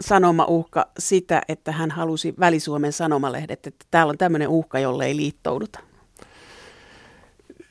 sanomauhka 0.03 0.87
sitä, 0.99 1.41
että 1.47 1.71
hän 1.71 1.91
halusi 1.91 2.33
Väli-Suomen 2.39 2.93
sanomalehdet, 2.93 3.67
että 3.67 3.85
täällä 3.91 4.11
on 4.11 4.17
tämmöinen 4.17 4.47
uhka, 4.47 4.79
jolle 4.79 5.05
ei 5.05 5.15
liittouduta? 5.15 5.79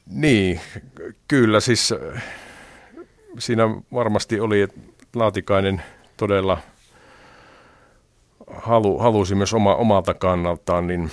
Niin, 0.07 0.61
kyllä 1.29 1.61
siis 1.61 1.95
siinä 3.39 3.63
varmasti 3.95 4.41
oli, 4.41 4.61
että 4.61 4.81
Laatikainen 5.15 5.83
todella 6.17 6.59
halu, 8.47 8.99
halusi 8.99 9.35
myös 9.35 9.55
oma, 9.55 9.75
omalta 9.75 10.15
kannaltaan 10.15 10.87
niin 10.87 11.11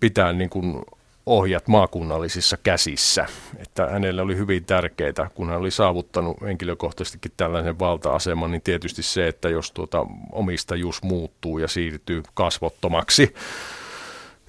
pitää 0.00 0.32
niin 0.32 0.50
kuin 0.50 0.82
ohjat 1.26 1.68
maakunnallisissa 1.68 2.56
käsissä. 2.62 3.26
Että 3.58 3.86
hänelle 3.86 4.22
oli 4.22 4.36
hyvin 4.36 4.64
tärkeää, 4.64 5.30
kun 5.34 5.48
hän 5.48 5.58
oli 5.58 5.70
saavuttanut 5.70 6.40
henkilökohtaisestikin 6.40 7.32
tällaisen 7.36 7.78
valta-aseman, 7.78 8.50
niin 8.50 8.62
tietysti 8.62 9.02
se, 9.02 9.28
että 9.28 9.48
jos 9.48 9.72
tuota 9.72 10.06
omistajuus 10.32 11.02
muuttuu 11.02 11.58
ja 11.58 11.68
siirtyy 11.68 12.22
kasvottomaksi, 12.34 13.34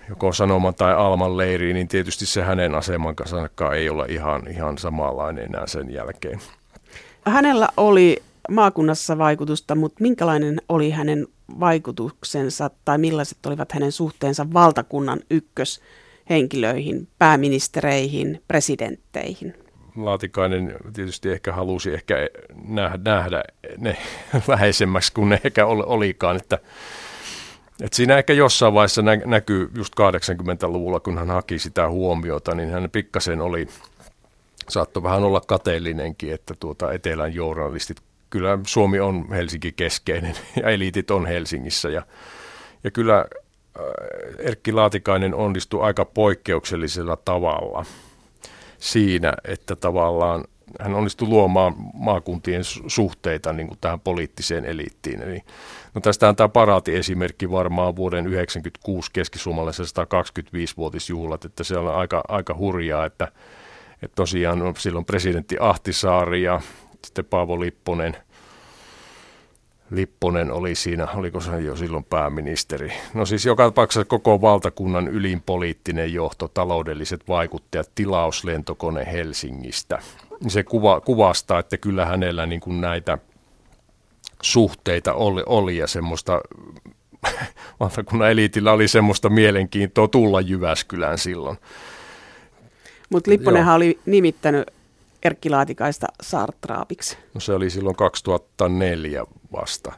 joko 0.10 0.34
Sanoman 0.34 0.76
tai 0.76 0.94
Alman 0.94 1.38
leiriin, 1.38 1.74
niin 1.74 1.88
tietysti 1.88 2.26
se 2.26 2.44
hänen 2.44 2.76
asemansa 2.76 3.50
ei 3.76 3.90
ole 3.90 4.06
ihan, 4.06 4.48
ihan 4.48 4.78
samanlainen 4.78 5.46
enää 5.46 5.68
sen 5.68 5.94
jälkeen. 5.94 6.40
Hänellä 7.26 7.70
oli 7.78 8.24
maakunnassa 8.50 9.18
vaikutusta, 9.18 9.76
mutta 9.76 9.98
minkälainen 10.02 10.62
oli 10.70 10.92
hänen 10.92 11.28
vaikutuksensa 11.60 12.70
tai 12.86 12.98
millaiset 12.98 13.46
olivat 13.46 13.72
hänen 13.72 13.92
suhteensa 13.92 14.54
valtakunnan 14.54 15.20
ykköshenkilöihin, 16.24 17.08
pääministereihin, 17.20 18.44
presidentteihin? 18.48 19.54
Laatikainen 19.96 20.76
tietysti 20.94 21.30
ehkä 21.30 21.54
halusi 21.54 21.94
ehkä 21.94 22.16
nähdä 23.04 23.44
ne 23.78 23.98
vähäisemmäksi 24.48 25.14
kuin 25.14 25.30
ne 25.30 25.42
ehkä 25.44 25.66
olikaan, 25.66 26.36
että 26.36 26.60
et 27.82 27.94
siinä 27.94 28.18
ehkä 28.18 28.34
jossain 28.34 28.74
vaiheessa 28.74 29.02
nä- 29.02 29.22
näkyy 29.26 29.70
just 29.76 29.94
80-luvulla, 29.94 31.00
kun 31.00 31.18
hän 31.18 31.28
haki 31.28 31.60
sitä 31.60 31.90
huomiota, 31.90 32.56
niin 32.56 32.70
hän 32.70 32.90
pikkasen 32.90 33.42
oli 33.42 33.68
saattoi 34.70 35.04
vähän 35.04 35.24
olla 35.24 35.42
kateellinenkin, 35.42 36.34
että 36.34 36.54
tuota 36.60 36.92
etelän 36.92 37.34
journalistit, 37.34 37.98
kyllä 38.30 38.60
Suomi 38.68 39.00
on 39.00 39.30
Helsinki 39.30 39.72
keskeinen 39.72 40.36
ja 40.62 40.70
eliitit 40.70 41.12
on 41.12 41.26
Helsingissä 41.26 41.90
ja, 41.90 42.02
ja 42.84 42.92
kyllä 42.92 43.26
Erkki 44.40 44.72
Laatikainen 44.72 45.36
onnistui 45.36 45.84
aika 45.84 46.06
poikkeuksellisella 46.06 47.18
tavalla 47.26 47.86
siinä, 48.80 49.34
että 49.48 49.76
tavallaan 49.76 50.44
hän 50.80 50.96
onnistui 50.96 51.28
luomaan 51.28 51.74
maakuntien 51.94 52.64
suhteita 52.88 53.54
niin 53.54 53.68
kuin 53.68 53.78
tähän 53.82 54.00
poliittiseen 54.00 54.66
eliittiin. 54.66 55.22
Eli, 55.22 55.42
no 55.94 56.02
tästä 56.02 56.30
on 56.30 56.36
tämä 56.36 56.50
paraati-esimerkki 56.50 57.52
varmaan 57.52 57.96
vuoden 57.96 58.24
1996 58.24 59.10
keskisuomalaisen 59.14 59.86
125-vuotisjuhlat, 59.86 61.46
että 61.46 61.64
se 61.64 61.78
on 61.78 61.96
aika, 61.96 62.24
aika 62.28 62.56
hurjaa, 62.58 63.06
että 63.06 63.32
että 64.04 64.16
tosiaan 64.16 64.74
silloin 64.78 65.06
presidentti 65.06 65.58
Ahtisaari 65.60 66.42
ja 66.42 66.62
sitten 67.06 67.26
Paavo 67.26 67.60
Lipponen. 67.60 68.18
Lipponen 69.94 70.52
oli 70.52 70.76
siinä, 70.76 71.08
oliko 71.08 71.40
se 71.40 71.60
jo 71.60 71.76
silloin 71.76 72.04
pääministeri. 72.04 72.94
No 73.14 73.26
siis 73.26 73.46
joka 73.46 73.64
tapauksessa 73.64 74.06
koko 74.06 74.42
valtakunnan 74.42 75.08
ylin 75.08 75.42
poliittinen 75.42 76.14
johto, 76.14 76.48
taloudelliset 76.48 77.28
vaikuttajat, 77.28 77.92
tilauslentokone 77.96 79.08
Helsingistä. 79.12 80.00
Se 80.48 80.64
kuva, 80.64 81.02
kuvastaa, 81.02 81.60
että 81.60 81.78
kyllä 81.78 82.06
hänellä 82.06 82.46
niin 82.46 82.62
kuin 82.62 82.82
näitä 82.82 83.18
suhteita 84.42 85.14
oli, 85.14 85.44
oli 85.46 85.78
ja 85.78 85.88
semmoista 85.88 86.42
valtakunnan 87.80 88.32
eliitillä 88.32 88.72
oli 88.72 88.88
semmoista 88.88 89.30
mielenkiintoa 89.30 90.08
tulla 90.08 90.42
Jyväskylään 90.42 91.18
silloin. 91.18 91.58
Mutta 93.10 93.32
Lipponenhan 93.32 93.72
Joo. 93.72 93.76
oli 93.76 94.00
nimittänyt 94.06 94.68
Erkki 95.24 95.50
Laatikaista 95.50 96.08
Sartraapiksi. 96.22 97.18
No 97.34 97.40
se 97.40 97.54
oli 97.54 97.70
silloin 97.70 97.96
2004 97.96 99.26
vasta. 99.52 99.94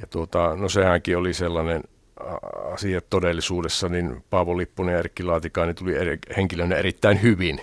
Ja 0.00 0.06
tuota, 0.06 0.56
no 0.56 0.68
sehänkin 0.68 1.16
oli 1.16 1.34
sellainen 1.34 1.82
asia 2.72 3.00
todellisuudessa, 3.00 3.88
niin 3.88 4.24
Paavo 4.30 4.56
Lipponen 4.56 4.92
ja 4.92 4.98
Erkki 4.98 5.22
Laatikainen 5.22 5.74
tuli 5.74 5.94
eri, 5.94 6.18
henkilönä 6.36 6.76
erittäin 6.76 7.22
hyvin 7.22 7.60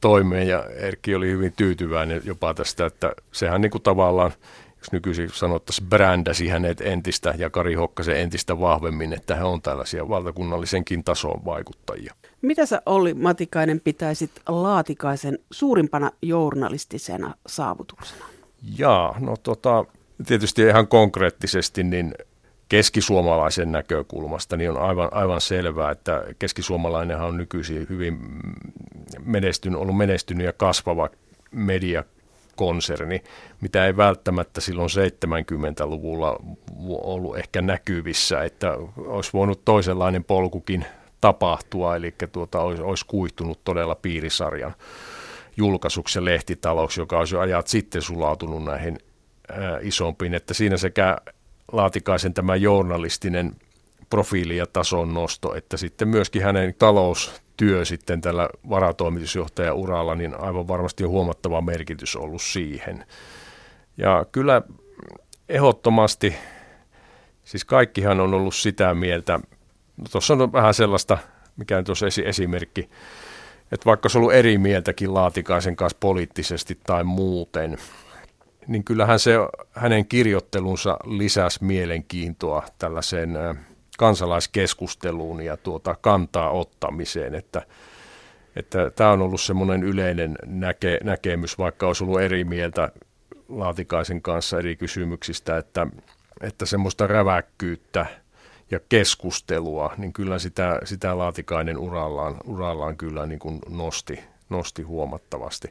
toimeen 0.00 0.48
ja 0.48 0.64
Erkki 0.64 1.14
oli 1.14 1.30
hyvin 1.30 1.52
tyytyväinen 1.56 2.22
jopa 2.24 2.54
tästä, 2.54 2.86
että 2.86 3.12
sehän 3.32 3.60
niin 3.60 3.70
kuin 3.70 3.82
tavallaan 3.82 4.32
jos 4.78 4.92
nykyisin 4.92 5.30
sanottaisiin, 5.30 5.88
brändäsi 5.88 6.48
hänet 6.48 6.80
entistä 6.80 7.34
ja 7.38 7.50
Kari 7.50 7.74
Hokkasen 7.74 8.16
entistä 8.16 8.60
vahvemmin, 8.60 9.12
että 9.12 9.36
he 9.36 9.44
on 9.44 9.62
tällaisia 9.62 10.08
valtakunnallisenkin 10.08 11.04
tason 11.04 11.44
vaikuttajia. 11.44 12.14
Mitä 12.42 12.66
sä 12.66 12.82
Olli 12.86 13.14
Matikainen 13.14 13.80
pitäisit 13.80 14.30
Laatikaisen 14.48 15.38
suurimpana 15.50 16.10
journalistisena 16.22 17.34
saavutuksena? 17.46 18.24
Jaa, 18.78 19.16
no 19.20 19.36
tota, 19.42 19.84
tietysti 20.26 20.62
ihan 20.62 20.88
konkreettisesti 20.88 21.82
niin 21.82 22.14
keskisuomalaisen 22.68 23.72
näkökulmasta 23.72 24.56
niin 24.56 24.70
on 24.70 24.82
aivan, 24.82 25.08
aivan 25.12 25.40
selvää, 25.40 25.90
että 25.90 26.24
keskisuomalainenhan 26.38 27.28
on 27.28 27.36
nykyisin 27.36 27.86
hyvin 27.88 28.18
menestynyt, 29.24 29.80
ollut 29.80 29.96
menestynyt 29.96 30.46
ja 30.46 30.52
kasvava 30.52 31.08
media 31.50 32.04
konserni, 32.56 33.22
mitä 33.60 33.86
ei 33.86 33.96
välttämättä 33.96 34.60
silloin 34.60 34.90
70-luvulla 34.90 36.40
ollut 36.88 37.38
ehkä 37.38 37.62
näkyvissä, 37.62 38.44
että 38.44 38.74
olisi 38.96 39.30
voinut 39.32 39.64
toisenlainen 39.64 40.24
polkukin 40.24 40.84
tapahtua, 41.20 41.96
eli 41.96 42.14
tuota, 42.32 42.60
olisi, 42.60 42.82
olisi 42.82 43.06
kuihtunut 43.06 43.64
todella 43.64 43.94
piirisarjan 43.94 44.74
julkaisuksi 45.56 46.24
lehtitalous, 46.24 46.96
joka 46.96 47.18
olisi 47.18 47.34
jo 47.34 47.40
ajat 47.40 47.66
sitten 47.66 48.02
sulautunut 48.02 48.64
näihin 48.64 48.98
ää, 49.50 49.78
isompiin, 49.82 50.34
että 50.34 50.54
siinä 50.54 50.76
sekä 50.76 51.16
Laatikaisen 51.72 52.34
tämä 52.34 52.56
journalistinen 52.56 53.56
profiili 54.10 54.56
ja 54.56 54.66
tason 54.66 55.14
nosto, 55.14 55.54
että 55.54 55.76
sitten 55.76 56.08
myöskin 56.08 56.42
hänen 56.42 56.74
talous 56.78 57.42
työ 57.56 57.84
sitten 57.84 58.20
tällä 58.20 58.48
varatoimitusjohtajan 58.68 59.76
uralla, 59.76 60.14
niin 60.14 60.40
aivan 60.40 60.68
varmasti 60.68 61.04
on 61.04 61.10
huomattava 61.10 61.60
merkitys 61.60 62.16
ollut 62.16 62.42
siihen. 62.42 63.04
Ja 63.96 64.26
kyllä 64.32 64.62
ehdottomasti, 65.48 66.34
siis 67.44 67.64
kaikkihan 67.64 68.20
on 68.20 68.34
ollut 68.34 68.54
sitä 68.54 68.94
mieltä, 68.94 69.40
no 69.98 70.04
tuossa 70.12 70.34
on 70.34 70.52
vähän 70.52 70.74
sellaista, 70.74 71.18
mikä 71.56 71.78
on 71.78 71.84
tuossa 71.84 72.06
esimerkki, 72.24 72.90
että 73.72 73.84
vaikka 73.86 74.08
on 74.14 74.20
ollut 74.20 74.34
eri 74.34 74.58
mieltäkin 74.58 75.14
Laatikaisen 75.14 75.76
kanssa 75.76 75.98
poliittisesti 76.00 76.78
tai 76.86 77.04
muuten, 77.04 77.78
niin 78.66 78.84
kyllähän 78.84 79.18
se 79.18 79.34
hänen 79.72 80.06
kirjoittelunsa 80.06 80.98
lisäsi 81.04 81.64
mielenkiintoa 81.64 82.62
tällaiseen 82.78 83.38
kansalaiskeskusteluun 83.98 85.40
ja 85.40 85.56
tuota 85.56 85.96
kantaa 86.00 86.50
ottamiseen, 86.50 87.34
että, 87.34 87.62
että 88.56 88.90
tämä 88.90 89.10
on 89.10 89.22
ollut 89.22 89.40
semmoinen 89.40 89.82
yleinen 89.82 90.38
näke, 90.46 90.98
näkemys, 91.04 91.58
vaikka 91.58 91.86
olisi 91.86 92.04
ollut 92.04 92.20
eri 92.20 92.44
mieltä 92.44 92.92
Laatikaisen 93.48 94.22
kanssa 94.22 94.58
eri 94.58 94.76
kysymyksistä, 94.76 95.58
että, 95.58 95.86
että 96.40 96.66
semmoista 96.66 97.06
räväkkyyttä 97.06 98.06
ja 98.70 98.80
keskustelua, 98.88 99.94
niin 99.96 100.12
kyllä 100.12 100.38
sitä, 100.38 100.80
sitä 100.84 101.18
Laatikainen 101.18 101.78
urallaan, 101.78 102.36
urallaan 102.44 102.96
kyllä 102.96 103.26
niin 103.26 103.38
kuin 103.38 103.58
nosti, 103.68 104.20
nosti 104.50 104.82
huomattavasti. 104.82 105.68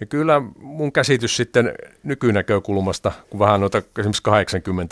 Ja 0.00 0.06
kyllä 0.06 0.42
mun 0.60 0.92
käsitys 0.92 1.36
sitten 1.36 1.74
nykynäkökulmasta, 2.02 3.12
kun 3.30 3.40
vähän 3.40 3.60
noita 3.60 3.82
esimerkiksi 3.98 4.22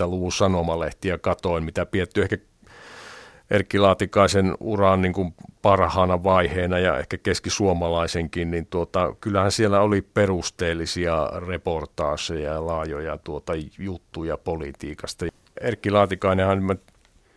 80-luvun 0.05 0.33
sanomalehtiä 0.33 1.19
katoin, 1.19 1.65
mitä 1.65 1.87
pietty 1.87 2.23
ehkä 2.23 2.37
Erkki 3.51 3.79
Laatikaisen 3.79 4.55
uran 4.61 5.03
niin 5.03 5.13
kuin 5.13 5.35
parhaana 5.63 6.23
vaiheena 6.23 6.79
ja 6.79 6.99
ehkä 6.99 7.19
keskisuomalaisenkin, 7.19 8.51
niin 8.51 8.67
tuota, 8.67 9.15
kyllähän 9.21 9.53
siellä 9.53 9.81
oli 9.81 10.03
perusteellisia 10.03 11.31
reportaaseja 11.47 12.53
ja 12.53 12.67
laajoja 12.67 13.19
tuota, 13.19 13.53
juttuja 13.79 14.37
politiikasta. 14.37 15.27
Erkki 15.61 15.91
Laatikainenhan, 15.91 16.79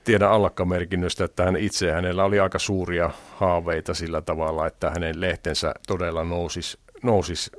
mä 0.07 0.09
tiedän 0.09 0.31
allakkamerkinnöstä, 0.31 1.25
että 1.25 1.45
hän 1.45 1.55
itse 1.55 1.91
hänellä 1.91 2.23
oli 2.23 2.39
aika 2.39 2.59
suuria 2.59 3.11
haaveita 3.35 3.93
sillä 3.93 4.21
tavalla, 4.21 4.67
että 4.67 4.89
hänen 4.89 5.21
lehtensä 5.21 5.73
todella 5.87 6.23
nousisi, 6.23 6.79
nousisi 7.03 7.51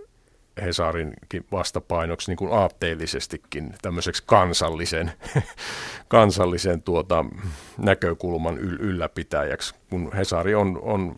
Hesarinkin 0.63 1.47
vastapainoksi 1.53 2.31
niin 2.31 2.37
kuin 2.37 2.53
aatteellisestikin 2.53 3.75
tämmöiseksi 3.83 4.23
kansallisen, 4.27 5.13
kansallisen 6.09 6.83
tuota, 6.83 7.25
näkökulman 7.79 8.59
yl- 8.59 8.81
ylläpitäjäksi, 8.81 9.75
kun 9.91 10.13
Hesari 10.17 10.55
on, 10.55 10.79
on, 10.83 11.17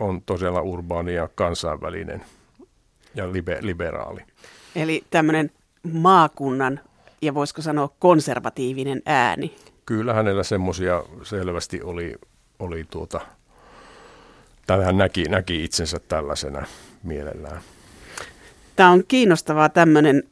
on 0.00 0.22
todella 0.22 0.60
urbaani 0.62 1.14
ja 1.14 1.28
kansainvälinen 1.34 2.24
ja 3.14 3.32
libe, 3.32 3.58
liberaali. 3.60 4.20
Eli 4.76 5.04
tämmöinen 5.10 5.50
maakunnan 5.92 6.80
ja 7.22 7.34
voisiko 7.34 7.62
sanoa 7.62 7.88
konservatiivinen 7.98 9.02
ääni. 9.06 9.56
Kyllä 9.90 10.14
hänellä 10.14 10.42
semmoisia 10.42 11.02
selvästi 11.22 11.82
oli, 11.82 12.14
oli 12.58 12.84
tuota, 12.90 13.20
tai 14.66 14.84
hän 14.84 14.98
näki, 14.98 15.24
näki 15.24 15.64
itsensä 15.64 15.98
tällaisena 16.08 16.66
mielellään. 17.02 17.60
Tämä 18.76 18.90
on 18.90 19.02
kiinnostavaa 19.08 19.68
tämmöinen 19.68 20.22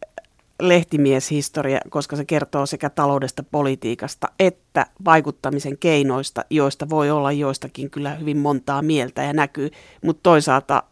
lehtimieshistoria, 0.62 1.80
koska 1.90 2.16
se 2.16 2.24
kertoo 2.24 2.66
sekä 2.66 2.90
taloudesta, 2.90 3.42
politiikasta 3.42 4.28
että 4.38 4.86
vaikuttamisen 5.04 5.78
keinoista, 5.78 6.44
joista 6.50 6.90
voi 6.90 7.10
olla 7.10 7.32
joistakin 7.32 7.90
kyllä 7.90 8.14
hyvin 8.14 8.38
montaa 8.38 8.82
mieltä 8.82 9.22
ja 9.22 9.32
näkyy, 9.32 9.70
mutta 10.04 10.22
toisaalta 10.22 10.82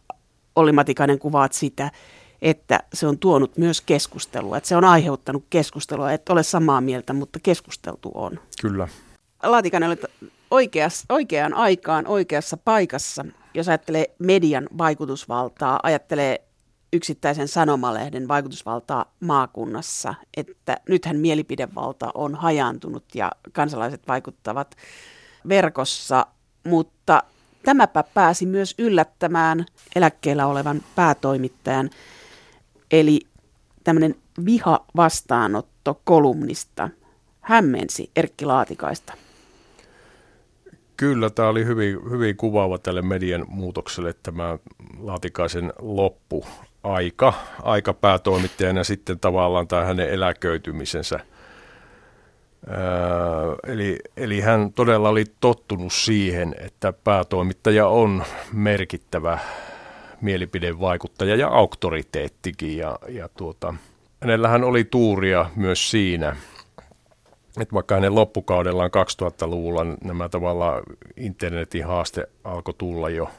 Olli 0.56 0.72
Matikainen 0.72 1.18
kuvaat 1.18 1.52
sitä, 1.52 1.90
että 2.42 2.80
se 2.94 3.06
on 3.06 3.18
tuonut 3.18 3.56
myös 3.56 3.80
keskustelua, 3.80 4.56
että 4.56 4.68
se 4.68 4.76
on 4.76 4.84
aiheuttanut 4.84 5.44
keskustelua, 5.50 6.12
että 6.12 6.32
ole 6.32 6.42
samaa 6.42 6.80
mieltä, 6.80 7.12
mutta 7.12 7.38
keskusteltu 7.42 8.10
on. 8.14 8.40
Kyllä. 8.60 8.88
Laatikainen 9.42 9.88
oli 9.88 9.98
oikeas, 10.50 11.04
oikeaan 11.08 11.54
aikaan 11.54 12.06
oikeassa 12.06 12.56
paikassa, 12.56 13.24
jos 13.54 13.68
ajattelee 13.68 14.14
median 14.18 14.68
vaikutusvaltaa, 14.78 15.80
ajattelee 15.82 16.46
yksittäisen 16.92 17.48
sanomalehden 17.48 18.28
vaikutusvaltaa 18.28 19.12
maakunnassa, 19.20 20.14
että 20.36 20.76
nythän 20.88 21.16
mielipidevalta 21.16 22.10
on 22.14 22.34
hajaantunut 22.34 23.04
ja 23.14 23.32
kansalaiset 23.52 24.08
vaikuttavat 24.08 24.76
verkossa, 25.48 26.26
mutta 26.64 27.22
tämäpä 27.62 28.02
pääsi 28.02 28.46
myös 28.46 28.74
yllättämään 28.78 29.66
eläkkeellä 29.94 30.46
olevan 30.46 30.82
päätoimittajan, 30.94 31.90
eli 32.90 33.20
tämmöinen 33.84 34.14
viha 34.44 34.84
vastaanotto 34.96 36.00
kolumnista 36.04 36.88
hämmensi 37.40 38.10
Erkki 38.16 38.44
Laatikaista. 38.44 39.12
Kyllä, 40.96 41.30
tämä 41.30 41.48
oli 41.48 41.64
hyvin, 41.64 42.10
hyvin 42.10 42.36
kuvaava 42.36 42.78
tälle 42.78 43.02
median 43.02 43.44
muutokselle 43.48 44.14
tämä 44.22 44.58
Laatikaisen 44.98 45.72
loppu 45.78 46.46
aika, 46.82 47.32
aika 47.62 47.94
päätoimittajana 47.94 48.84
sitten 48.84 49.20
tavallaan 49.20 49.68
tämä 49.68 49.84
hänen 49.84 50.10
eläköitymisensä. 50.10 51.20
Öö, 52.68 52.76
eli, 53.72 53.98
eli 54.16 54.40
hän 54.40 54.72
todella 54.72 55.08
oli 55.08 55.24
tottunut 55.40 55.92
siihen, 55.92 56.54
että 56.58 56.92
päätoimittaja 56.92 57.88
on 57.88 58.24
merkittävä 58.52 59.38
mielipidevaikuttaja 60.20 61.36
ja 61.36 61.48
auktoriteettikin. 61.48 62.76
Ja, 62.76 62.98
ja 63.08 63.28
tuota, 63.28 63.74
hänellähän 64.20 64.64
oli 64.64 64.84
tuuria 64.84 65.50
myös 65.56 65.90
siinä, 65.90 66.36
että 67.60 67.74
vaikka 67.74 67.94
hänen 67.94 68.14
loppukaudellaan 68.14 68.90
2000-luvulla 68.90 69.86
nämä 70.04 70.28
tavallaan 70.28 70.82
internetin 71.16 71.86
haaste 71.86 72.28
alkoi 72.44 72.74
tulla 72.78 73.10
jo– 73.10 73.30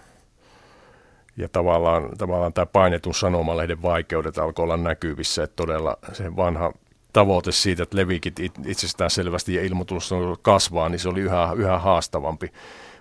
ja 1.38 1.50
tavallaan, 1.50 2.18
tavallaan 2.18 2.54
tämä 2.54 2.66
painetun 2.66 3.14
sanomalehden 3.14 3.82
vaikeudet 3.82 4.38
alkoi 4.38 4.64
olla 4.64 4.78
näkyvissä, 4.78 5.44
että 5.44 5.56
todella 5.56 5.98
se 6.14 6.36
vanha 6.36 6.74
tavoite 7.14 7.52
siitä, 7.52 7.84
että 7.84 7.98
levikit 7.98 8.36
itsestään 8.66 9.10
selvästi 9.10 9.56
ja 9.56 9.64
ilmoitus 9.64 10.12
kasvaa, 10.42 10.90
niin 10.90 11.00
se 11.00 11.10
oli 11.10 11.22
yhä, 11.22 11.54
yhä 11.56 11.80
haastavampi. 11.80 12.52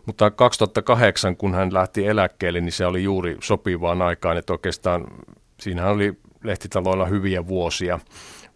Mutta 0.06 0.30
2008, 0.30 1.36
kun 1.36 1.54
hän 1.54 1.74
lähti 1.74 2.06
eläkkeelle, 2.06 2.60
niin 2.60 2.72
se 2.72 2.86
oli 2.86 3.02
juuri 3.02 3.36
sopivaan 3.42 4.02
aikaan, 4.02 4.36
että 4.36 4.52
oikeastaan 4.52 5.04
siinähän 5.60 5.92
oli 5.92 6.18
lehtitaloilla 6.44 7.06
hyviä 7.06 7.46
vuosia, 7.46 7.98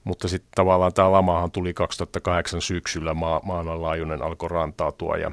mutta 0.04 0.28
sitten 0.28 0.50
tavallaan 0.54 0.92
tämä 0.92 1.12
lamahan 1.12 1.50
tuli 1.50 1.74
2008 1.74 2.60
syksyllä, 2.62 3.14
maa, 3.14 3.40
maananlaajuinen 3.44 4.22
alkoi 4.22 4.48
rantautua 4.48 5.16
ja 5.16 5.32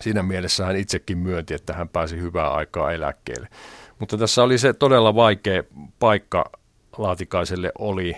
siinä 0.00 0.22
mielessä 0.22 0.66
hän 0.66 0.76
itsekin 0.76 1.18
myönti, 1.18 1.54
että 1.54 1.72
hän 1.72 1.88
pääsi 1.88 2.20
hyvää 2.20 2.50
aikaa 2.50 2.92
eläkkeelle. 2.92 3.48
Mutta 3.98 4.18
tässä 4.18 4.42
oli 4.42 4.58
se 4.58 4.72
todella 4.72 5.14
vaikea 5.14 5.62
paikka 5.98 6.44
Laatikaiselle 6.98 7.72
oli 7.78 8.16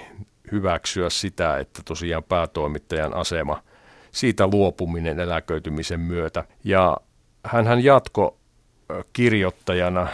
hyväksyä 0.53 1.11
sitä, 1.11 1.59
että 1.59 1.82
tosiaan 1.84 2.24
päätoimittajan 2.24 3.14
asema, 3.14 3.62
siitä 4.12 4.46
luopuminen 4.46 5.20
eläköitymisen 5.20 6.00
myötä. 6.00 6.44
Ja 6.64 6.96
hän 7.44 7.84
jatko 7.84 8.38
kirjoittajana 9.12 10.08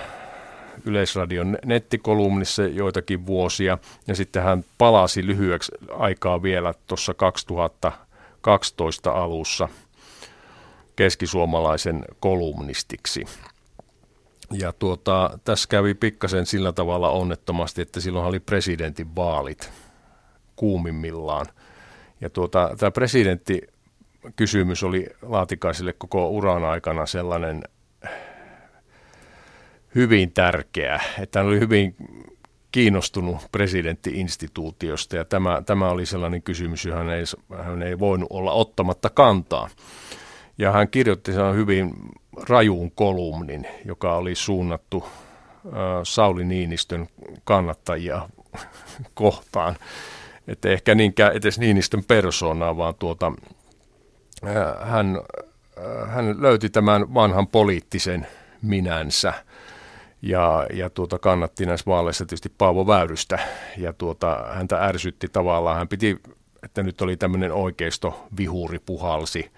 Yleisradion 0.84 1.59
nettikolumnissa 1.64 2.62
joitakin 2.62 3.26
vuosia, 3.26 3.78
ja 4.07 4.14
sitten 4.14 4.42
hän 4.42 4.64
palasi 4.78 5.26
lyhyeksi 5.26 5.72
aikaa 5.90 6.42
vielä 6.42 6.74
tuossa 6.86 7.14
2012 7.14 9.11
alussa– 9.11 9.68
keskisuomalaisen 10.99 12.05
kolumnistiksi. 12.20 13.24
Ja 14.53 14.72
tuota, 14.72 15.38
tässä 15.44 15.68
kävi 15.68 15.94
pikkasen 15.94 16.46
sillä 16.46 16.72
tavalla 16.72 17.11
onnettomasti, 17.11 17.82
että 17.82 18.01
silloin 18.01 18.26
oli 18.26 18.40
presidentin 18.40 19.16
vaalit 19.16 19.72
kuumimmillaan. 20.57 21.46
Ja 22.20 22.30
tuota, 22.30 22.70
tämä 22.78 22.90
presidentti 22.90 23.62
kysymys 24.37 24.85
oli 24.85 25.07
Laatikaiselle 25.22 25.93
koko 25.93 26.29
uran 26.29 26.64
aikana 26.64 27.07
sellainen 27.07 27.62
hyvin 29.95 30.33
tärkeä, 30.33 31.01
että 31.18 31.39
hän 31.39 31.47
oli 31.47 31.61
hyvin 31.61 31.97
kiinnostunut 32.72 33.37
presidenttiinstituutiosta 33.53 35.16
ja 35.16 35.24
tämä, 35.24 35.62
tämä 35.66 35.89
oli 35.89 36.07
sellainen 36.07 36.43
kysymys, 36.43 36.85
johon 36.85 37.07
hän 37.07 37.16
ei, 37.16 37.24
hän 37.64 37.83
ei 37.83 37.99
voinut 37.99 38.29
olla 38.31 38.53
ottamatta 38.53 39.11
kantaa. 39.11 39.68
Ja 40.59 40.72
hän 40.72 40.89
kirjoitti 40.89 41.33
sen 41.33 41.55
hyvin 41.55 41.95
rajuun 42.49 42.91
kolumnin, 42.91 43.66
joka 43.85 44.16
oli 44.16 44.35
suunnattu 44.35 45.05
äh, 45.05 45.72
Sauli 46.03 46.45
Niinistön 46.45 47.07
kannattajia 47.45 48.29
kohtaan. 49.14 49.76
Että 50.49 50.68
ehkä 50.68 50.95
niinkään 50.95 51.33
edes 51.33 51.59
Niinistön 51.59 52.05
persoonaa, 52.05 52.76
vaan 52.76 52.95
tuota, 52.95 53.33
hän, 54.80 55.20
äh, 55.78 56.11
hän 56.11 56.43
löyti 56.43 56.70
tämän 56.70 57.14
vanhan 57.14 57.47
poliittisen 57.47 58.26
minänsä 58.62 59.32
ja, 60.22 60.66
ja 60.72 60.91
tuota, 60.91 61.18
kannatti 61.18 61.66
näissä 61.66 61.86
vaaleissa 61.86 62.24
tietysti 62.26 62.53
Paavo 62.59 62.86
Väyrystä 62.86 63.39
ja 63.76 63.93
tuota, 63.93 64.45
häntä 64.55 64.84
ärsytti 64.84 65.28
tavallaan. 65.28 65.76
Hän 65.76 65.89
piti, 65.89 66.20
että 66.62 66.82
nyt 66.82 67.01
oli 67.01 67.16
tämmöinen 67.16 67.53
oikeisto 67.53 68.26
vihuri 68.36 68.78
puhalsi 68.78 69.51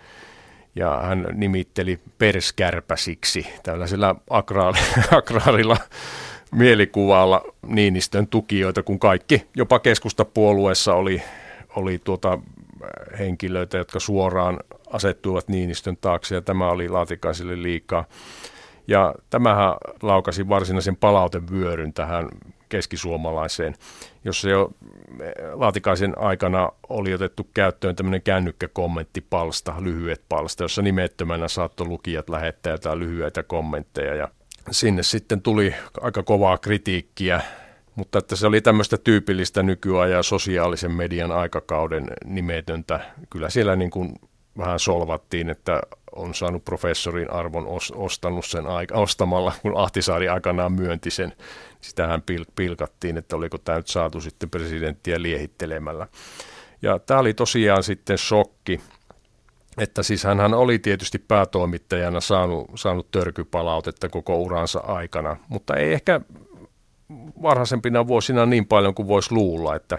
ja 0.76 1.00
hän 1.02 1.26
nimitteli 1.32 1.98
perskärpäsiksi 2.18 3.46
tällaisella 3.62 4.16
agraari, 4.30 4.80
agraarilla 5.18 5.76
mielikuvalla 6.52 7.42
Niinistön 7.66 8.26
tukijoita, 8.26 8.82
kun 8.82 8.98
kaikki, 8.98 9.46
jopa 9.56 9.78
keskustapuolueessa 9.78 10.94
oli, 10.94 11.22
oli 11.76 12.00
tuota 12.04 12.38
henkilöitä, 13.18 13.78
jotka 13.78 14.00
suoraan 14.00 14.60
asettuivat 14.90 15.48
Niinistön 15.48 15.96
taakse, 16.00 16.34
ja 16.34 16.42
tämä 16.42 16.70
oli 16.70 16.88
Laatikaiselle 16.88 17.62
liikaa. 17.62 18.04
Ja 18.88 19.14
tämähän 19.30 19.74
laukasi 20.02 20.48
varsinaisen 20.48 20.96
palautevyöryn 20.96 21.92
tähän 21.92 22.28
keskisuomalaiseen, 22.68 23.74
jossa 24.24 24.50
jo 24.50 24.70
Laatikaisen 25.52 26.18
aikana 26.18 26.70
oli 26.88 27.14
otettu 27.14 27.48
käyttöön 27.54 27.96
tämmöinen 27.96 28.22
kännykkäkommenttipalsta, 28.22 29.74
lyhyet 29.80 30.22
palsta, 30.28 30.64
jossa 30.64 30.82
nimettömänä 30.82 31.48
saattoi 31.48 31.86
lukijat 31.86 32.28
lähettää 32.28 32.72
jotain 32.72 32.98
lyhyitä 32.98 33.42
kommentteja. 33.42 34.14
Ja 34.14 34.28
sinne 34.70 35.02
sitten 35.02 35.42
tuli 35.42 35.74
aika 36.00 36.22
kovaa 36.22 36.58
kritiikkiä, 36.58 37.40
mutta 38.00 38.18
että 38.18 38.36
se 38.36 38.46
oli 38.46 38.60
tämmöistä 38.60 38.96
tyypillistä 38.98 39.62
nykyajan 39.62 40.24
sosiaalisen 40.24 40.90
median 40.90 41.32
aikakauden 41.32 42.06
nimetöntä. 42.24 43.00
Kyllä 43.30 43.50
siellä 43.50 43.76
niin 43.76 43.90
kuin 43.90 44.14
vähän 44.58 44.78
solvattiin, 44.78 45.50
että 45.50 45.80
on 46.12 46.34
saanut 46.34 46.64
professorin 46.64 47.30
arvon 47.30 47.66
ostanut 47.94 48.46
sen 48.46 48.66
aika, 48.66 48.94
ostamalla, 48.98 49.52
kun 49.62 49.76
Ahtisaari 49.76 50.28
aikanaan 50.28 50.72
myönti 50.72 51.10
sen. 51.10 51.32
Sitähän 51.80 52.22
pil- 52.30 52.52
pilkattiin, 52.56 53.16
että 53.16 53.36
oliko 53.36 53.58
tämä 53.58 53.78
nyt 53.78 53.86
saatu 53.86 54.20
sitten 54.20 54.50
presidenttiä 54.50 55.22
liehittelemällä. 55.22 56.06
Ja 56.82 56.98
tämä 56.98 57.20
oli 57.20 57.34
tosiaan 57.34 57.82
sitten 57.82 58.18
shokki, 58.18 58.80
että 59.78 60.02
siis 60.02 60.24
hän 60.24 60.54
oli 60.54 60.78
tietysti 60.78 61.18
päätoimittajana 61.18 62.20
saanut, 62.20 62.70
saanut 62.74 63.10
törkypalautetta 63.10 64.08
koko 64.08 64.36
uransa 64.36 64.80
aikana, 64.80 65.36
mutta 65.48 65.76
ei 65.76 65.92
ehkä 65.92 66.20
varhaisempina 67.42 68.06
vuosina 68.06 68.46
niin 68.46 68.66
paljon 68.66 68.94
kuin 68.94 69.08
voisi 69.08 69.32
luulla, 69.32 69.76
että 69.76 69.98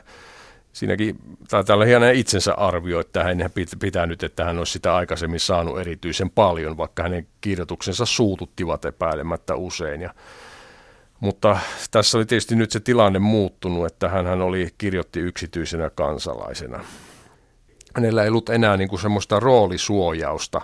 siinäkin 0.74 1.16
taitaa 1.49 1.74
olla 1.74 1.86
hieno 1.86 2.09
itsensä 2.09 2.53
arvio, 2.53 2.99
että 2.99 3.24
hän 3.24 3.38
pitänyt, 3.80 4.24
että 4.24 4.45
hän 4.45 4.57
olisi 4.57 4.74
sitä 4.74 4.95
aikaisemmin 4.95 5.39
saanut 5.39 5.80
erityisen 5.80 6.30
paljon, 6.30 6.78
vaikka 6.78 7.03
hänen 7.03 7.28
kirjoituksensa 7.41 8.05
suututtivat 8.05 8.86
epäilemättä 8.86 9.55
usein. 9.55 10.01
Ja, 10.01 10.14
mutta 11.20 11.59
tässä 11.91 12.18
oli 12.18 12.26
tietysti 12.26 12.55
nyt 12.55 12.72
se 12.72 12.80
tilanne 12.80 13.20
muuttunut, 13.20 13.86
että 13.86 14.09
hän 14.09 14.41
oli 14.41 14.70
kirjoitti 14.78 15.20
yksityisenä 15.20 15.89
kansalaisena. 15.89 16.84
Hänellä 17.95 18.24
ei 18.24 18.30
ollut 18.30 18.49
enää 18.49 18.78
niin 18.78 18.89
kuin 18.89 18.99
semmoista 18.99 19.39
roolisuojausta 19.39 20.62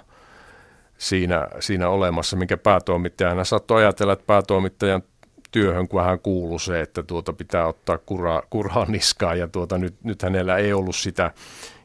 siinä, 0.98 1.48
siinä 1.60 1.90
olemassa, 1.90 2.38
minkä 2.38 2.58
päätoimittajana 2.58 3.44
saattoi 3.44 3.82
ajatella, 3.82 4.14
että 4.14 4.26
päätoimittajan 4.28 5.04
työhön, 5.52 5.88
kun 5.88 6.04
hän 6.04 6.20
kuului 6.20 6.60
se, 6.60 6.82
että 6.82 7.04
tuota 7.04 7.34
pitää 7.34 7.68
ottaa 7.68 7.98
kuraa, 7.98 8.44
kuraa 8.50 8.86
niskaan 8.86 9.40
ja 9.40 9.48
tuota, 9.48 9.78
nyt, 9.78 9.96
nyt 10.04 10.22
hänellä 10.22 10.58
ei 10.58 10.74
ollut 10.74 10.96
sitä. 10.96 11.32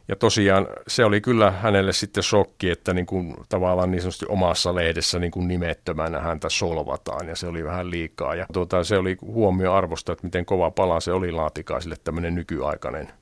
Ja 0.09 0.17
tosiaan 0.17 0.67
se 0.89 1.05
oli 1.05 1.21
kyllä 1.21 1.51
hänelle 1.51 1.93
sitten 1.93 2.23
shokki, 2.23 2.71
että 2.71 2.95
niin 2.95 3.07
kuin, 3.07 3.35
tavallaan 3.49 3.91
niin 3.91 4.01
sanotusti 4.01 4.27
omassa 4.29 4.75
lehdessä 4.75 5.19
niin 5.19 5.31
kuin 5.31 5.49
nimettömänä 5.49 6.21
häntä 6.21 6.49
solvataan 6.49 7.29
ja 7.29 7.37
se 7.37 7.47
oli 7.47 7.65
vähän 7.65 7.91
liikaa. 7.91 8.35
Ja 8.35 8.47
tuota, 8.53 8.85
se 8.85 8.99
oli 8.99 9.17
huomio 9.23 9.73
arvosta, 9.73 10.13
että 10.13 10.27
miten 10.27 10.45
kova 10.45 10.71
pala 10.71 11.01
se 11.01 11.13
oli 11.13 11.33
Laatikaisille 11.33 11.97
tämmöinen 12.05 12.35
nykyaikainen, 12.35 13.13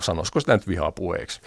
sanoisiko 0.00 0.40
sitä 0.40 0.52
nyt 0.52 0.68
vihapuheeksi. 0.68 1.40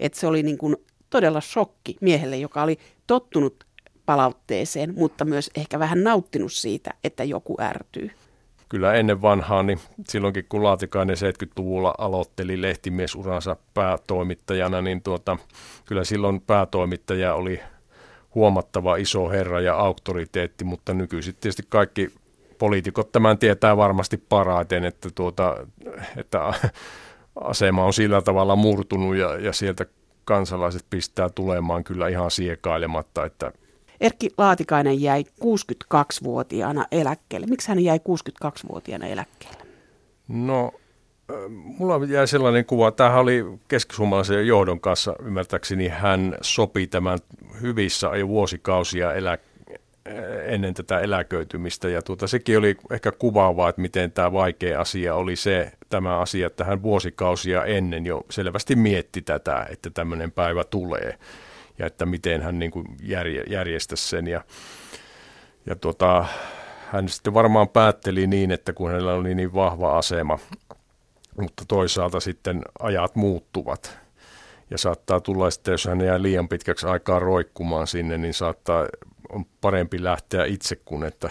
Että 0.00 0.20
se 0.20 0.26
oli 0.26 0.42
niin 0.42 0.58
kuin 0.58 0.76
todella 1.10 1.40
shokki 1.40 1.96
miehelle, 2.00 2.36
joka 2.36 2.62
oli 2.62 2.78
tottunut 3.06 3.65
palautteeseen, 4.06 4.94
mutta 4.96 5.24
myös 5.24 5.50
ehkä 5.56 5.78
vähän 5.78 6.04
nauttinut 6.04 6.52
siitä, 6.52 6.90
että 7.04 7.24
joku 7.24 7.56
ärtyy. 7.60 8.10
Kyllä 8.68 8.94
ennen 8.94 9.22
vanhaa, 9.22 9.62
niin 9.62 9.80
silloinkin 10.08 10.46
kun 10.48 10.62
Laatikainen 10.62 11.16
70-luvulla 11.16 11.94
aloitteli 11.98 12.62
lehtimiesuransa 12.62 13.56
päätoimittajana, 13.74 14.82
niin 14.82 15.02
tuota, 15.02 15.36
kyllä 15.84 16.04
silloin 16.04 16.40
päätoimittaja 16.40 17.34
oli 17.34 17.60
huomattava 18.34 18.96
iso 18.96 19.28
herra 19.28 19.60
ja 19.60 19.74
auktoriteetti, 19.74 20.64
mutta 20.64 20.94
nykyisin 20.94 21.34
tietysti 21.34 21.62
kaikki 21.68 22.10
poliitikot 22.58 23.12
tämän 23.12 23.38
tietää 23.38 23.76
varmasti 23.76 24.16
parhaiten, 24.16 24.84
että, 24.84 25.08
tuota, 25.14 25.66
että 26.16 26.52
asema 27.40 27.84
on 27.84 27.92
sillä 27.92 28.22
tavalla 28.22 28.56
murtunut 28.56 29.16
ja, 29.16 29.38
ja 29.38 29.52
sieltä 29.52 29.86
kansalaiset 30.24 30.84
pistää 30.90 31.28
tulemaan 31.28 31.84
kyllä 31.84 32.08
ihan 32.08 32.30
siekailematta, 32.30 33.24
että 33.24 33.52
Erkki 34.00 34.30
Laatikainen 34.38 35.02
jäi 35.02 35.24
62-vuotiaana 35.44 36.86
eläkkeelle. 36.92 37.46
Miksi 37.46 37.68
hän 37.68 37.80
jäi 37.80 37.98
62-vuotiaana 37.98 39.06
eläkkeelle? 39.06 39.66
No, 40.28 40.72
mulla 41.52 42.06
jäi 42.06 42.26
sellainen 42.26 42.64
kuva, 42.64 42.90
tämähän 42.90 43.20
oli 43.20 43.44
keskisuomalaisen 43.68 44.46
johdon 44.46 44.80
kanssa, 44.80 45.16
ymmärtääkseni 45.22 45.88
hän 45.88 46.38
sopi 46.40 46.86
tämän 46.86 47.18
hyvissä 47.60 48.16
jo 48.16 48.28
vuosikausia 48.28 49.14
elä, 49.14 49.38
ennen 50.44 50.74
tätä 50.74 51.00
eläköitymistä. 51.00 51.88
Ja 51.88 52.02
tuota, 52.02 52.26
sekin 52.26 52.58
oli 52.58 52.76
ehkä 52.90 53.12
kuvaavaa, 53.12 53.68
että 53.68 53.80
miten 53.80 54.12
tämä 54.12 54.32
vaikea 54.32 54.80
asia 54.80 55.14
oli 55.14 55.36
se, 55.36 55.72
tämä 55.88 56.18
asia, 56.18 56.46
että 56.46 56.64
hän 56.64 56.82
vuosikausia 56.82 57.64
ennen 57.64 58.06
jo 58.06 58.24
selvästi 58.30 58.76
mietti 58.76 59.22
tätä, 59.22 59.66
että 59.70 59.90
tämmöinen 59.90 60.32
päivä 60.32 60.64
tulee 60.64 61.18
ja 61.78 61.86
että 61.86 62.06
miten 62.06 62.42
hän 62.42 62.58
niin 62.58 62.70
kuin 62.70 62.86
järje, 63.02 63.42
järjestäisi 63.50 64.08
sen. 64.08 64.26
Ja, 64.26 64.44
ja 65.66 65.76
tota, 65.76 66.24
hän 66.92 67.08
sitten 67.08 67.34
varmaan 67.34 67.68
päätteli 67.68 68.26
niin, 68.26 68.50
että 68.50 68.72
kun 68.72 68.90
hänellä 68.90 69.14
oli 69.14 69.34
niin 69.34 69.54
vahva 69.54 69.98
asema, 69.98 70.38
mutta 71.40 71.64
toisaalta 71.68 72.20
sitten 72.20 72.62
ajat 72.78 73.16
muuttuvat. 73.16 73.98
Ja 74.70 74.78
saattaa 74.78 75.20
tulla 75.20 75.50
sitten, 75.50 75.72
jos 75.72 75.84
hän 75.84 76.00
jää 76.00 76.22
liian 76.22 76.48
pitkäksi 76.48 76.86
aikaa 76.86 77.18
roikkumaan 77.18 77.86
sinne, 77.86 78.18
niin 78.18 78.34
saattaa, 78.34 78.86
on 79.28 79.46
parempi 79.60 80.04
lähteä 80.04 80.44
itse 80.44 80.76
kuin 80.76 81.04
että, 81.04 81.30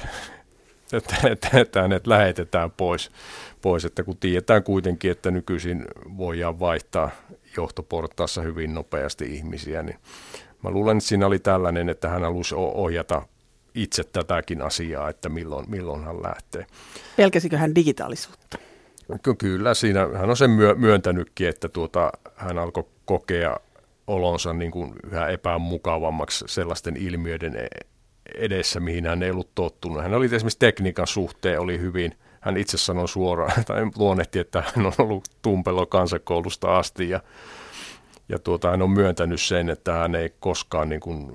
että, 0.93 1.15
että, 1.31 1.59
että 1.59 1.81
hänet 1.81 2.07
lähetetään 2.07 2.71
pois, 2.71 3.11
pois. 3.61 3.85
Että 3.85 4.03
kun 4.03 4.17
tiedetään 4.17 4.63
kuitenkin, 4.63 5.11
että 5.11 5.31
nykyisin 5.31 5.85
voidaan 6.17 6.59
vaihtaa 6.59 7.11
johtoportaassa 7.57 8.41
hyvin 8.41 8.73
nopeasti 8.73 9.35
ihmisiä, 9.35 9.83
niin 9.83 9.99
mä 10.63 10.69
luulen, 10.69 10.97
että 10.97 11.07
siinä 11.07 11.27
oli 11.27 11.39
tällainen, 11.39 11.89
että 11.89 12.09
hän 12.09 12.21
halusi 12.21 12.55
ohjata 12.57 13.21
itse 13.75 14.03
tätäkin 14.03 14.61
asiaa, 14.61 15.09
että 15.09 15.29
milloin, 15.29 15.69
milloin 15.69 16.03
hän 16.03 16.23
lähtee. 16.23 16.65
Pelkäsikö 17.17 17.57
hän 17.57 17.75
digitaalisuutta? 17.75 18.57
Kyllä, 19.37 19.73
siinä 19.73 20.07
hän 20.13 20.29
on 20.29 20.37
sen 20.37 20.49
myö, 20.49 20.75
myöntänytkin, 20.75 21.47
että 21.47 21.69
tuota, 21.69 22.11
hän 22.35 22.57
alkoi 22.57 22.83
kokea 23.05 23.57
olonsa 24.07 24.53
niin 24.53 24.71
kuin 24.71 24.93
yhä 25.11 25.27
epämukavammaksi 25.27 26.45
sellaisten 26.47 26.97
ilmiöiden 26.97 27.55
e-, 27.55 27.67
edessä, 28.35 28.79
mihin 28.79 29.05
hän 29.05 29.23
ei 29.23 29.31
ollut 29.31 29.55
tottunut. 29.55 30.03
Hän 30.03 30.13
oli 30.13 30.25
esimerkiksi 30.25 30.59
tekniikan 30.59 31.07
suhteen 31.07 31.59
oli 31.59 31.79
hyvin, 31.79 32.17
hän 32.45 32.57
itse 32.57 32.77
sanoi 32.77 33.07
suoraan, 33.07 33.63
tai 33.65 33.81
luonnehti, 33.95 34.39
että 34.39 34.63
hän 34.75 34.85
on 34.85 34.93
ollut 34.97 35.27
tumpelo 35.41 35.85
kansakoulusta 35.85 36.77
asti 36.77 37.09
ja 37.09 37.19
ja 38.29 38.39
tuota, 38.39 38.71
hän 38.71 38.81
on 38.81 38.89
myöntänyt 38.89 39.41
sen, 39.41 39.69
että 39.69 39.93
hän 39.93 40.15
ei 40.15 40.33
koskaan 40.39 40.89
niin 40.89 41.01
kuin 41.01 41.31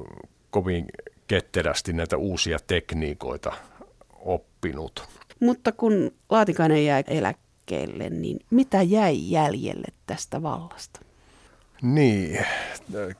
kovin 0.50 0.86
ketterästi 1.26 1.92
näitä 1.92 2.16
uusia 2.16 2.58
tekniikoita 2.66 3.52
oppinut. 4.12 5.08
Mutta 5.40 5.72
kun 5.72 6.10
Laatikainen 6.30 6.84
jäi 6.84 7.04
eläkkeelle, 7.06 8.10
niin 8.10 8.40
mitä 8.50 8.82
jäi 8.82 9.30
jäljelle 9.30 9.86
tästä 10.06 10.42
vallasta? 10.42 11.00
Niin, 11.82 12.46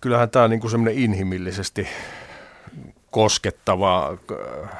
kyllähän 0.01 0.30
tämä 0.30 0.49
niin 0.49 0.61
kuin 0.61 0.70
semmoinen 0.70 1.03
inhimillisesti 1.03 1.88
koskettava 3.11 4.18
äh, 4.32 4.70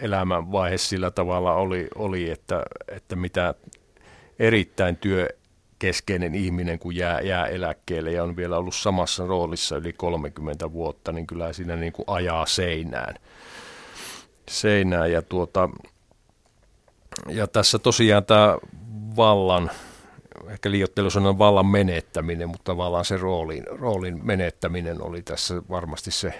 elämänvaihe 0.00 0.78
sillä 0.78 1.10
tavalla 1.10 1.54
oli, 1.54 1.88
oli 1.94 2.30
että, 2.30 2.62
että 2.88 3.16
mitä 3.16 3.54
erittäin 4.38 4.96
työ 4.96 5.28
keskeinen 5.78 6.34
ihminen, 6.34 6.78
kun 6.78 6.96
jää, 6.96 7.20
jää 7.20 7.46
eläkkeelle 7.46 8.12
ja 8.12 8.24
on 8.24 8.36
vielä 8.36 8.56
ollut 8.56 8.74
samassa 8.74 9.26
roolissa 9.26 9.76
yli 9.76 9.92
30 9.92 10.72
vuotta, 10.72 11.12
niin 11.12 11.26
kyllä 11.26 11.52
siinä 11.52 11.76
niin 11.76 11.92
kuin 11.92 12.04
ajaa 12.06 12.46
seinään. 12.46 13.14
seinään 14.50 15.12
ja, 15.12 15.22
tuota, 15.22 15.68
ja 17.28 17.46
tässä 17.46 17.78
tosiaan 17.78 18.24
tämä 18.24 18.58
vallan, 19.16 19.70
ehkä 20.48 20.70
liiottelu 20.70 21.10
sanon 21.10 21.38
vallan 21.38 21.66
menettäminen, 21.66 22.48
mutta 22.48 22.64
tavallaan 22.64 23.04
se 23.04 23.16
roolin, 23.16 23.64
roolin 23.66 24.26
menettäminen 24.26 25.02
oli 25.02 25.22
tässä 25.22 25.62
varmasti 25.70 26.10
se 26.10 26.34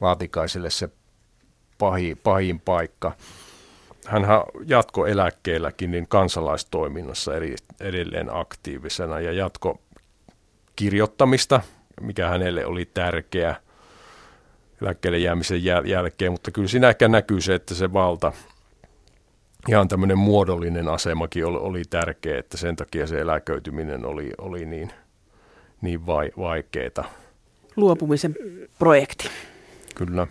Laatikaiselle 0.00 0.70
se 0.70 0.88
pahin, 1.78 2.18
pahin 2.22 2.60
paikka 2.60 3.12
hän 4.06 4.22
jatko 4.66 5.06
eläkkeelläkin 5.06 5.90
niin 5.90 6.08
kansalaistoiminnassa 6.08 7.36
eri, 7.36 7.56
edelleen 7.80 8.28
aktiivisena 8.32 9.20
ja 9.20 9.32
jatko 9.32 9.80
kirjoittamista, 10.76 11.60
mikä 12.00 12.28
hänelle 12.28 12.66
oli 12.66 12.90
tärkeä 12.94 13.56
eläkkeelle 14.82 15.18
jäämisen 15.18 15.60
jäl- 15.60 15.86
jälkeen, 15.86 16.32
mutta 16.32 16.50
kyllä 16.50 16.68
siinä 16.68 16.88
ehkä 16.88 17.08
näkyy 17.08 17.40
se, 17.40 17.54
että 17.54 17.74
se 17.74 17.92
valta, 17.92 18.32
ihan 19.68 19.88
tämmöinen 19.88 20.18
muodollinen 20.18 20.88
asemakin 20.88 21.46
oli, 21.46 21.58
oli 21.58 21.82
tärkeä, 21.90 22.38
että 22.38 22.56
sen 22.56 22.76
takia 22.76 23.06
se 23.06 23.20
eläköityminen 23.20 24.04
oli, 24.04 24.32
oli 24.38 24.64
niin, 24.64 24.90
niin 25.80 26.06
vai, 26.06 26.30
vaikeaa. 26.38 27.12
Luopumisen 27.76 28.36
projekti. 28.78 29.28
Kyllä. 29.94 30.26